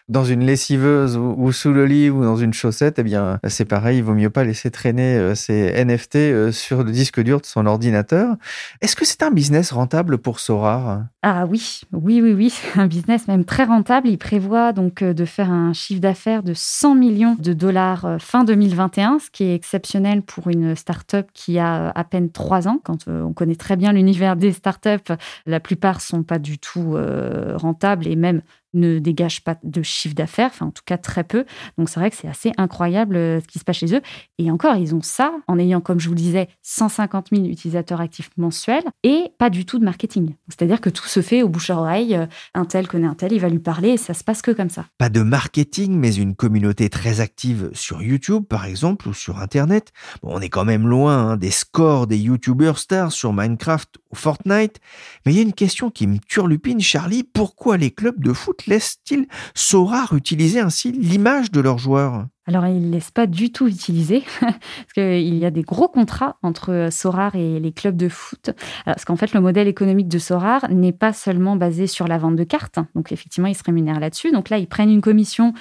dans 0.09 0.25
une 0.25 0.45
lessiveuse 0.45 1.17
ou, 1.17 1.53
sous 1.53 1.73
le 1.73 1.87
lit 1.87 2.11
ou 2.11 2.23
dans 2.23 2.37
une 2.37 2.53
chaussette. 2.53 2.99
Eh 2.99 3.03
bien, 3.03 3.39
c'est 3.49 3.65
pareil, 3.65 3.99
il 3.99 4.05
vaut 4.05 4.15
mieux 4.15 4.31
pas 4.31 4.45
laisser 4.45 4.71
traîner 4.71 5.17
euh, 5.17 5.35
ces 5.35 5.85
NFT 5.85 6.17
euh, 6.17 6.53
sur 6.53 6.85
le 6.85 6.93
disque 6.93 7.21
dur 7.23 7.41
de 7.41 7.47
son 7.47 7.67
ordinateur. 7.67 8.37
Est-ce 8.83 8.97
que 8.97 9.07
c'est 9.07 9.23
un 9.23 9.31
business 9.31 9.73
rentable 9.73 10.19
pour 10.19 10.41
Sorar 10.41 11.05
Ah 11.23 11.47
oui, 11.47 11.81
oui, 11.93 12.21
oui, 12.21 12.33
oui, 12.35 12.55
un 12.77 12.87
business 12.87 13.27
même 13.27 13.45
très 13.45 13.65
rentable. 13.65 14.09
Il 14.09 14.19
prévoit 14.19 14.73
donc 14.73 15.03
de 15.03 15.25
faire 15.25 15.51
un 15.51 15.73
chiffre 15.73 16.01
d'affaires 16.01 16.43
de 16.43 16.53
100 16.55 16.95
millions 16.95 17.37
de 17.39 17.53
dollars 17.53 18.17
fin 18.19 18.45
2021, 18.45 19.19
ce 19.19 19.31
qui 19.31 19.45
est 19.45 19.55
exceptionnel 19.55 20.23
pour 20.23 20.49
une 20.49 20.77
start-up 20.77 21.29
qui 21.33 21.59
a 21.59 21.70
à 21.95 22.05
peine 22.05 22.31
trois 22.31 22.69
ans. 22.69 22.81
Quand 22.83 23.09
euh, 23.09 23.23
on 23.23 23.33
connaît 23.33 23.57
très 23.57 23.77
bien 23.77 23.93
l'univers 23.93 24.37
des 24.37 24.53
startups, 24.53 25.13
la 25.47 25.61
plupart 25.61 26.01
sont 26.01 26.23
pas 26.23 26.39
du 26.39 26.59
tout 26.59 26.95
euh, 26.95 27.57
rentables 27.57 28.07
et 28.07 28.17
même 28.17 28.43
ne 28.75 28.99
dégagent 28.99 29.43
pas 29.43 29.57
de 29.63 29.83
chiffre 29.83 30.15
d'affaires, 30.15 30.51
enfin 30.53 30.67
en 30.67 30.71
tout 30.71 30.83
cas 30.85 30.99
très 30.99 31.25
peu. 31.25 31.45
Donc 31.79 31.89
c'est 31.89 32.01
vrai 32.01 32.11
que 32.11 32.17
c'est 32.17 32.29
assez 32.29 32.53
incroyable 32.57 33.17
euh, 33.17 33.41
ce 33.41 33.47
qui 33.47 33.59
se 33.59 33.65
passe 33.65 33.79
chez 33.79 33.95
eux. 33.95 34.01
Et 34.39 34.51
encore, 34.51 34.77
ils 34.77 34.95
ont 34.95 35.03
ça 35.03 35.33
en 35.47 35.59
ayant, 35.59 35.81
comme 35.81 36.01
je 36.01 36.09
vous 36.09 36.15
le 36.15 36.21
disais, 36.21 36.49
150 36.63 37.29
000 37.33 37.47
utilisateurs 37.47 38.01
actifs 38.01 38.31
mensuels 38.37 38.85
et 39.03 39.33
pas 39.39 39.51
du 39.51 39.65
tout 39.65 39.79
de 39.79 39.85
marketing. 39.85 40.35
C'est-à-dire 40.49 40.81
que 40.81 40.91
tout 40.91 41.07
se 41.07 41.23
fait 41.23 41.43
au 41.43 41.49
bouche 41.49 41.71
à 41.71 41.79
oreille. 41.79 42.15
Euh, 42.17 42.27
un 42.55 42.65
tel 42.65 42.89
connaît 42.89 43.07
un 43.07 43.15
tel, 43.15 43.33
il 43.33 43.41
va 43.41 43.49
lui 43.49 43.59
parler 43.59 43.91
et 43.91 43.97
ça 43.97 44.15
se 44.15 44.25
passe 44.25 44.43
que 44.43 44.51
comme 44.51 44.71
ça. 44.71 44.87
Pas 44.99 45.09
de 45.09 45.23
marketing, 45.23 45.97
mais 45.97 46.15
une 46.15 46.35
communauté 46.35 46.89
très 46.89 47.21
active 47.21 47.71
sur 47.73 48.03
YouTube, 48.03 48.45
par 48.49 48.65
exemple, 48.65 49.09
ou 49.09 49.15
sur 49.15 49.39
Internet. 49.39 49.93
On 50.23 50.41
est 50.41 50.49
quand 50.49 50.65
même 50.65 50.87
loin 50.87 51.17
hein, 51.17 51.37
des 51.37 51.51
scores 51.51 52.07
des 52.07 52.19
YouTubers 52.19 52.79
stars 52.79 53.13
sur 53.13 53.33
Minecraft 53.33 53.97
ou 54.11 54.17
Fortnite. 54.17 54.81
Mais 55.25 55.33
il 55.33 55.37
y 55.37 55.39
a 55.41 55.43
une 55.43 55.53
question 55.53 55.91
qui 55.91 56.07
me 56.07 56.19
turlupine, 56.19 56.81
Charlie. 56.81 57.25
Pourquoi 57.25 57.77
les 57.77 57.91
clubs 57.91 58.23
de 58.23 58.33
foot 58.33 58.60
laissent-ils 58.67 59.27
Sorar 59.55 60.15
utiliser 60.15 60.61
ainsi 60.61 60.93
l'image 60.93 61.51
de 61.51 61.61
leurs 61.61 61.79
joueurs 61.79 62.27
alors, 62.47 62.67
ils 62.67 62.85
ne 62.85 62.93
laissent 62.93 63.13
pas 63.13 63.29
du 63.29 63.53
tout 63.53 63.69
utiliser, 63.69 64.25
parce 64.41 64.93
qu'il 64.95 65.37
y 65.37 65.47
a 65.47 65.53
des 65.53 65.63
gros 65.63 65.87
contrats 65.87 66.37
entre 66.43 66.89
Sorar 66.91 67.37
et 67.37 67.61
les 67.61 67.71
clubs 67.71 67.97
de 67.97 68.09
foot. 68.09 68.51
Parce 68.85 69.05
qu'en 69.05 69.15
fait, 69.15 69.33
le 69.35 69.41
modèle 69.41 69.69
économique 69.69 70.09
de 70.09 70.19
Sorar 70.19 70.69
n'est 70.69 70.91
pas 70.91 71.13
seulement 71.13 71.55
basé 71.55 71.87
sur 71.87 72.09
la 72.09 72.19
vente 72.19 72.35
de 72.35 72.43
cartes. 72.43 72.81
Donc, 72.97 73.13
effectivement, 73.13 73.47
ils 73.47 73.55
se 73.55 73.63
rémunèrent 73.63 74.01
là-dessus. 74.01 74.33
Donc 74.33 74.51
là, 74.51 74.59
ils 74.59 74.67
prennent 74.67 74.91
une 74.91 75.01
commission 75.01 75.55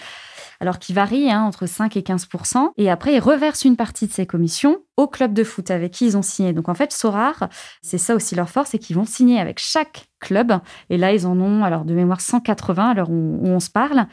alors 0.60 0.80
qui 0.80 0.93
varie 0.93 1.32
hein, 1.32 1.43
entre 1.43 1.65
5 1.65 1.95
et 1.98 2.02
15% 2.02 2.72
Et 2.78 2.89
après, 2.89 3.15
ils 3.15 3.19
reversent 3.19 3.65
une 3.65 3.78
partie 3.78 4.08
de 4.08 4.12
ces 4.12 4.26
commissions 4.26 4.80
au 4.98 5.08
club 5.08 5.34
de 5.34 5.43
foot 5.43 5.72
avec 5.72 5.91
qui 5.91 6.06
ils 6.06 6.17
ont 6.17 6.22
signé. 6.22 6.54
Donc 6.54 6.69
en 6.69 6.74
fait, 6.74 6.91
Sorar, 6.91 7.50
c'est 7.82 7.98
ça 7.98 8.15
aussi 8.15 8.36
leur 8.36 8.50
force, 8.50 8.72
c'est 8.72 8.80
qu'ils 8.80 8.95
vont 8.95 9.06
signer 9.06 9.39
avec 9.39 9.60
chaque 9.60 10.08
club. 10.19 10.60
Et 10.89 10.98
là, 10.98 11.13
ils 11.13 11.26
en 11.26 11.39
ont, 11.39 11.63
alors 11.63 11.86
de 11.86 11.93
mémoire, 11.93 12.22
180 12.22 12.89
à 12.89 12.93
l'heure 12.93 13.10
où 13.10 13.39
on 13.43 13.60
se 13.60 13.69
parle. 13.69 14.08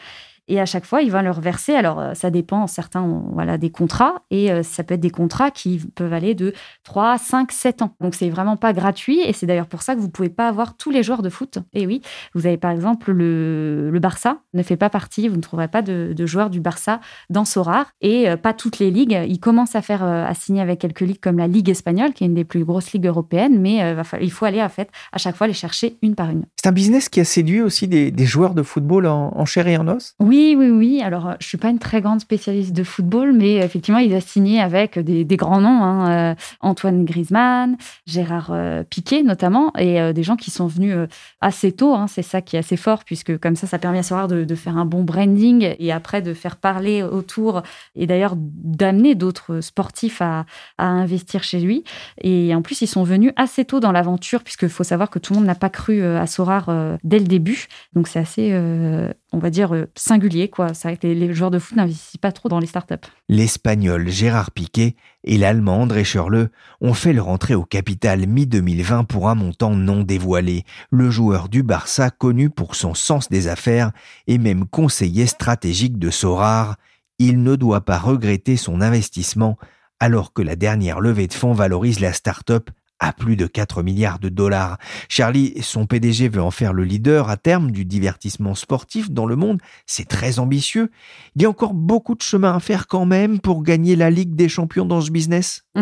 Et 0.49 0.61
à 0.61 0.67
chaque 0.67 0.85
fois, 0.85 1.03
il 1.03 1.11
va 1.11 1.23
leur 1.23 1.41
verser. 1.41 1.75
Alors, 1.75 1.99
euh, 1.99 2.15
ça 2.15 2.31
dépend, 2.31 2.67
certains 2.67 3.03
ont 3.03 3.31
voilà, 3.33 3.59
des 3.59 3.71
contrats, 3.71 4.23
et 4.31 4.53
euh, 4.53 4.63
ça 4.63 4.85
peut 4.85 4.95
être 4.95 5.01
des 5.01 5.11
contrats 5.11 5.51
qui 5.51 5.79
peuvent 5.95 6.13
aller 6.13 6.35
de 6.35 6.53
3, 6.85 7.19
5, 7.19 7.51
7 7.51 7.83
ans. 7.83 7.95
Donc, 8.01 8.15
c'est 8.15 8.31
vraiment 8.31 8.57
pas 8.57 8.73
gratuit, 8.73 9.21
et 9.21 9.33
c'est 9.33 9.47
d'ailleurs 9.47 9.67
pour 9.67 9.83
ça 9.83 9.95
que 9.95 10.01
vous 10.01 10.09
pouvez 10.09 10.29
pas 10.29 10.49
avoir 10.49 10.77
tous 10.77 10.91
les 10.91 11.03
joueurs 11.03 11.23
de 11.23 11.31
foot. 11.31 11.59
Et 11.73 11.87
oui, 11.87 12.01
vous 12.35 12.47
avez 12.47 12.57
par 12.57 12.71
exemple 12.71 13.13
le, 13.13 13.91
le 13.91 13.99
Barça, 13.99 14.39
ne 14.55 14.63
fait 14.63 14.77
pas 14.77 14.91
partie, 14.91 15.29
vous 15.29 15.37
ne 15.37 15.41
trouverez 15.41 15.69
pas 15.69 15.83
de, 15.83 16.13
de 16.17 16.27
joueurs 16.27 16.51
du 16.51 16.61
Barça 16.61 17.01
dans 17.29 17.45
Sorar, 17.45 17.87
et 18.01 18.29
euh, 18.29 18.37
pas 18.37 18.53
toutes 18.53 18.79
les 18.79 18.91
ligues. 18.91 19.19
Ils 19.29 19.41
commencent 19.41 19.77
à 19.77 19.83
faire, 19.83 20.05
à 20.05 20.35
signer 20.35 20.61
avec 20.61 20.81
quelques 20.81 21.01
ligues 21.01 21.21
comme 21.21 21.39
la 21.39 21.49
Ligue 21.49 21.71
espagnole, 21.71 22.13
qui 22.13 22.25
est 22.25 22.27
une 22.27 22.35
des 22.35 22.45
plus 22.45 22.65
grosses 22.65 22.93
ligues 22.93 23.07
européennes, 23.07 23.61
mais 23.61 23.97
il 24.21 24.31
faut 24.31 24.45
aller 24.45 24.61
à, 24.61 24.69
fait, 24.69 24.91
à 25.13 25.19
chaque 25.19 25.37
fois 25.37 25.47
les 25.47 25.53
chercher 25.53 25.97
une 26.03 26.15
par 26.15 26.31
une. 26.31 26.45
C'est 26.57 26.69
un 26.69 26.73
business 26.73 27.09
qui 27.09 27.21
a 27.21 27.25
séduit 27.25 27.63
aussi 27.63 27.89
des, 27.89 28.11
des 28.11 28.27
joueurs 28.27 28.55
de 28.55 28.63
football 28.63 29.07
en, 29.07 29.33
en 29.35 29.45
chair 29.45 29.67
et 29.67 29.77
en 29.77 29.89
os? 29.89 30.15
Oui, 30.21 30.36
Oui, 30.37 30.55
oui, 30.55 30.69
oui. 30.69 31.03
Alors, 31.03 31.35
je 31.41 31.47
suis 31.47 31.57
pas 31.57 31.71
une 31.71 31.79
très 31.79 32.03
grande 32.03 32.21
spécialiste 32.21 32.75
de 32.75 32.83
football, 32.83 33.33
mais 33.33 33.55
effectivement, 33.55 34.01
il 34.01 34.15
a 34.15 34.21
signé 34.21 34.61
avec 34.61 34.99
des, 34.99 35.25
grands 35.37 35.63
noms, 35.63 35.83
hein, 35.83 36.37
Antoine 36.61 37.07
Griezmann, 37.07 37.79
Gérard 38.07 38.55
Piquet 38.91 39.23
notamment, 39.23 39.73
et 39.79 40.13
des 40.13 40.23
gens 40.23 40.37
qui 40.37 40.51
sont 40.51 40.67
venus 40.67 40.95
assez 41.41 41.73
tôt. 41.73 41.95
Hein. 41.95 42.07
C'est 42.07 42.21
ça 42.21 42.43
qui 42.43 42.57
est 42.57 42.59
assez 42.59 42.77
fort, 42.77 43.05
puisque 43.05 43.39
comme 43.39 43.57
ça, 43.57 43.67
ça 43.67 43.79
permet 43.79 44.01
à 44.01 44.03
Sorare 44.03 44.29
de, 44.29 44.55
faire 44.55 44.77
un 44.77 44.85
bon 44.85 45.05
branding 45.05 45.75
et 45.79 45.91
après 45.91 46.21
de 46.21 46.35
faire 46.35 46.57
parler 46.57 47.03
autour 47.03 47.63
et 47.95 48.07
d'ailleurs 48.07 48.35
d'amener 48.37 49.15
d'autres 49.15 49.63
sportifs 49.63 50.21
à, 50.21 50.45
investir 50.77 51.43
chez 51.45 51.61
lui. 51.61 51.83
Et 52.21 52.55
en 52.55 52.61
plus, 52.61 52.83
ils 52.83 52.87
sont 52.87 53.05
venus 53.05 53.33
assez 53.37 53.65
tôt 53.65 53.81
dans 53.81 53.93
l'aventure, 53.93 54.43
puisqu'il 54.43 54.69
faut 54.69 54.85
savoir 54.85 55.09
que 55.09 55.19
tout 55.19 55.33
le 55.33 55.39
monde 55.39 55.47
n'a 55.47 55.55
pas 55.55 55.71
cru 55.71 56.03
euh, 56.03 56.21
à 56.21 56.27
Sorar 56.27 56.67
euh, 56.69 56.99
dès 57.05 57.19
le 57.19 57.25
début. 57.25 57.69
Donc 57.95 58.07
c'est 58.07 58.19
assez, 58.19 58.51
euh, 58.53 59.11
on 59.33 59.39
va 59.39 59.49
dire, 59.49 59.87
singulier. 59.95 60.26
Les, 60.29 61.35
joueurs 61.35 61.51
de 61.51 61.59
foot 61.59 61.77
n'investissent 61.77 62.17
pas 62.17 62.33
trop 62.33 62.49
dans 62.49 62.59
les 62.59 62.67
startups. 62.67 62.95
L'Espagnol 63.29 64.09
Gérard 64.09 64.51
Piquet 64.51 64.97
et 65.25 65.39
l'Allemand 65.39 65.89
Schürrle 66.05 66.51
ont 66.81 66.95
fait 66.95 67.13
leur 67.13 67.29
entrée 67.29 67.55
au 67.55 67.65
capital 67.65 68.27
mi-2020 68.27 69.07
pour 69.07 69.29
un 69.29 69.35
montant 69.35 69.75
non 69.75 70.03
dévoilé. 70.03 70.65
Le 70.91 71.11
joueur 71.11 71.49
du 71.49 71.63
Barça, 71.63 72.11
connu 72.11 72.51
pour 72.51 72.75
son 72.75 72.95
sens 72.95 73.29
des 73.29 73.49
affaires 73.49 73.93
et 74.27 74.39
même 74.39 74.67
conseiller 74.67 75.27
stratégique 75.27 75.99
de 75.99 76.11
Sorar, 76.11 76.77
il 77.19 77.43
ne 77.43 77.57
doit 77.57 77.85
pas 77.85 77.99
regretter 77.99 78.57
son 78.57 78.81
investissement 78.81 79.57
alors 80.01 80.33
que 80.33 80.43
la 80.43 80.57
dernière 80.57 81.01
levée 81.01 81.27
de 81.27 81.33
fonds 81.33 81.55
valorise 81.55 82.01
la 82.01 82.13
start-up 82.13 82.71
à 82.99 83.13
plus 83.13 83.37
de 83.37 83.47
4 83.47 83.83
milliards 83.83 84.19
de 84.19 84.29
dollars. 84.29 84.79
Charlie, 85.09 85.55
son 85.63 85.87
PDG 85.87 86.29
veut 86.29 86.43
en 86.43 86.51
faire 86.51 86.73
le 86.73 86.85
leader 86.85 87.29
à 87.29 87.37
terme 87.37 87.71
du 87.71 87.85
divertissement 87.85 88.55
sportif 88.55 89.11
dans 89.11 89.27
le 89.27 89.37
monde. 89.37 89.59
C'est 89.85 90.09
très 90.09 90.39
ambitieux. 90.39 90.91
Il 91.35 91.43
y 91.43 91.45
a 91.45 91.51
encore 91.51 91.75
beaucoup 91.75 92.15
de 92.15 92.23
chemin 92.23 92.55
à 92.55 92.61
faire 92.61 92.87
quand 92.87 93.05
même 93.05 93.39
pour 93.39 93.63
gagner 93.63 93.97
la 93.97 94.11
Ligue 94.11 94.35
des 94.35 94.49
champions 94.49 94.87
dans 94.87 95.01
ce 95.01 95.11
business. 95.11 95.65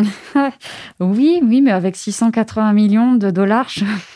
oui, 0.99 1.39
oui, 1.41 1.61
mais 1.61 1.71
avec 1.71 1.95
680 1.95 2.73
millions 2.73 3.15
de 3.15 3.31
dollars, 3.31 3.69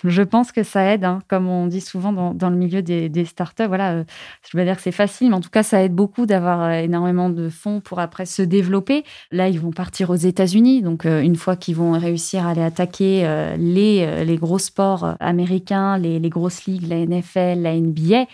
je, 0.03 0.21
pense 0.21 0.51
que 0.51 0.63
ça 0.63 0.83
aide. 0.83 1.05
Hein. 1.05 1.19
Comme 1.29 1.47
on 1.47 1.67
dit 1.67 1.81
souvent 1.81 2.33
dans, 2.33 2.49
le 2.49 2.55
milieu 2.57 2.81
des, 2.81 3.25
startups, 3.25 3.67
voilà, 3.67 3.93
euh, 3.93 4.03
je 4.51 4.57
vais 4.57 4.65
dire 4.65 4.75
que 4.75 4.81
c'est 4.81 4.91
facile, 4.91 5.29
mais 5.29 5.35
en 5.35 5.41
tout 5.41 5.49
cas, 5.49 5.63
ça 5.63 5.81
aide 5.81 5.93
beaucoup 5.93 6.25
d'avoir 6.25 6.63
euh, 6.63 6.71
énormément 6.73 7.29
de 7.29 7.47
fonds 7.47 7.79
pour 7.79 7.99
après 7.99 8.25
se 8.25 8.41
développer. 8.41 9.05
Là, 9.31 9.47
ils 9.47 9.59
vont 9.59 9.71
partir 9.71 10.09
aux 10.09 10.15
États-Unis. 10.15 10.81
Donc, 10.81 11.05
euh, 11.05 11.21
une 11.21 11.37
fois 11.37 11.55
qu'ils 11.55 11.75
vont 11.75 11.93
réussir 11.93 12.45
à 12.45 12.51
aller 12.51 12.61
attaquer 12.61 12.88
euh, 13.01 13.55
les, 13.57 14.03
euh, 14.03 14.23
les 14.23 14.37
gros 14.37 14.59
sports 14.59 15.03
euh, 15.03 15.13
américains, 15.19 15.97
les, 15.97 16.19
les 16.19 16.29
grosses 16.29 16.65
ligues, 16.65 16.87
la 16.87 17.05
NFL, 17.05 17.61
la 17.61 17.79
NBA, 17.79 18.25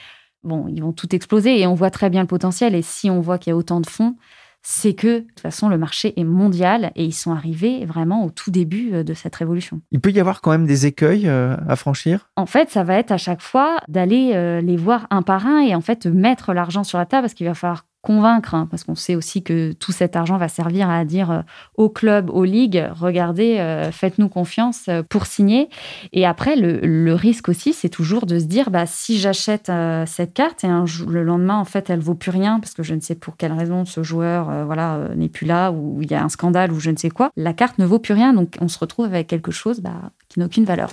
bon, 0.43 0.67
ils 0.67 0.81
vont 0.81 0.93
tout 0.93 1.13
exploser 1.15 1.59
et 1.59 1.67
on 1.67 1.73
voit 1.73 1.91
très 1.91 2.09
bien 2.09 2.21
le 2.21 2.27
potentiel. 2.27 2.75
Et 2.75 2.81
si 2.81 3.09
on 3.09 3.21
voit 3.21 3.37
qu'il 3.37 3.51
y 3.51 3.53
a 3.53 3.57
autant 3.57 3.81
de 3.81 3.87
fonds, 3.87 4.15
c'est 4.61 4.95
que 4.95 5.19
de 5.19 5.27
toute 5.27 5.39
façon 5.41 5.69
le 5.69 5.77
marché 5.77 6.19
est 6.19 6.23
mondial 6.23 6.91
et 6.95 7.05
ils 7.05 7.13
sont 7.13 7.31
arrivés 7.31 7.85
vraiment 7.85 8.25
au 8.25 8.31
tout 8.31 8.49
début 8.49 9.03
de 9.03 9.13
cette 9.13 9.35
révolution. 9.35 9.81
Il 9.91 10.01
peut 10.01 10.09
y 10.09 10.19
avoir 10.19 10.41
quand 10.41 10.49
même 10.49 10.65
des 10.65 10.87
écueils 10.87 11.27
à 11.27 11.75
franchir? 11.75 12.31
En 12.35 12.47
fait, 12.47 12.71
ça 12.71 12.83
va 12.83 12.95
être 12.97 13.11
à 13.11 13.17
chaque 13.17 13.43
fois 13.43 13.77
d'aller 13.87 14.61
les 14.63 14.75
voir 14.75 15.05
un 15.11 15.21
par 15.21 15.45
un 15.45 15.59
et 15.59 15.75
en 15.75 15.81
fait 15.81 16.07
mettre 16.07 16.51
l'argent 16.51 16.83
sur 16.83 16.97
la 16.97 17.05
table 17.05 17.25
parce 17.25 17.35
qu'il 17.35 17.45
va 17.45 17.53
falloir 17.53 17.85
convaincre, 18.05 18.53
hein, 18.53 18.67
parce 18.69 18.83
qu'on 18.83 18.95
sait 18.95 19.15
aussi 19.15 19.41
que 19.41 19.73
tout 19.73 19.91
cet 19.91 20.15
argent 20.15 20.37
va 20.37 20.47
servir 20.47 20.89
à 20.89 21.03
dire 21.05 21.31
euh, 21.31 21.41
au 21.75 21.89
club, 21.89 22.29
aux 22.29 22.45
ligues, 22.45 22.87
regardez, 22.95 23.57
euh, 23.57 23.91
faites-nous 23.91 24.29
confiance 24.29 24.85
euh, 24.89 25.01
pour 25.01 25.25
signer. 25.25 25.69
Et 26.13 26.25
après, 26.25 26.55
le, 26.55 27.13
risque 27.15 27.49
aussi, 27.49 27.73
c'est 27.73 27.89
toujours 27.89 28.27
de 28.27 28.37
se 28.37 28.45
dire, 28.45 28.69
bah, 28.69 28.85
si 28.85 29.17
j'achète 29.17 29.71
cette 30.05 30.33
carte 30.33 30.63
et 30.63 30.67
le 30.67 31.23
lendemain, 31.23 31.57
en 31.57 31.65
fait, 31.65 31.89
elle 31.89 31.99
vaut 31.99 32.13
plus 32.13 32.29
rien 32.29 32.59
parce 32.59 32.73
que 32.73 32.83
je 32.83 32.93
ne 32.93 32.99
sais 32.99 33.15
pour 33.15 33.37
quelle 33.37 33.53
raison 33.53 33.85
ce 33.85 34.03
joueur, 34.03 34.65
voilà, 34.65 34.99
n'est 35.15 35.29
plus 35.29 35.45
là 35.45 35.71
ou 35.71 36.01
il 36.01 36.11
y 36.11 36.13
a 36.13 36.21
un 36.21 36.29
scandale 36.29 36.73
ou 36.73 36.79
je 36.79 36.91
ne 36.91 36.97
sais 36.97 37.09
quoi, 37.09 37.31
la 37.37 37.53
carte 37.53 37.79
ne 37.79 37.85
vaut 37.85 37.99
plus 37.99 38.13
rien. 38.13 38.33
Donc, 38.33 38.55
on 38.59 38.67
se 38.67 38.77
retrouve 38.77 39.05
avec 39.05 39.27
quelque 39.27 39.51
chose 39.51 39.79
bah, 39.79 40.11
qui 40.27 40.39
n'a 40.39 40.45
aucune 40.45 40.65
valeur. 40.65 40.89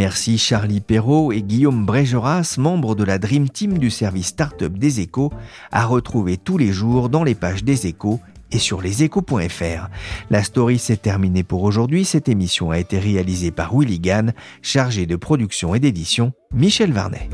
Merci 0.00 0.38
Charlie 0.38 0.80
Perrault 0.80 1.30
et 1.30 1.42
Guillaume 1.42 1.84
Brégeras, 1.84 2.54
membres 2.56 2.94
de 2.94 3.04
la 3.04 3.18
Dream 3.18 3.50
Team 3.50 3.76
du 3.76 3.90
service 3.90 4.28
Startup 4.28 4.72
des 4.72 5.00
Échos, 5.00 5.30
à 5.72 5.84
retrouver 5.84 6.38
tous 6.38 6.56
les 6.56 6.72
jours 6.72 7.10
dans 7.10 7.22
les 7.22 7.34
pages 7.34 7.64
des 7.64 7.86
Échos 7.86 8.18
et 8.50 8.58
sur 8.58 8.80
leséchos.fr. 8.80 9.90
La 10.30 10.42
story 10.42 10.78
s'est 10.78 10.96
terminée 10.96 11.42
pour 11.42 11.64
aujourd'hui. 11.64 12.06
Cette 12.06 12.30
émission 12.30 12.70
a 12.70 12.78
été 12.78 12.98
réalisée 12.98 13.50
par 13.50 13.76
Willy 13.76 14.00
Gann, 14.00 14.32
chargé 14.62 15.04
de 15.04 15.16
production 15.16 15.74
et 15.74 15.80
d'édition 15.80 16.32
Michel 16.50 16.92
Varnet. 16.92 17.28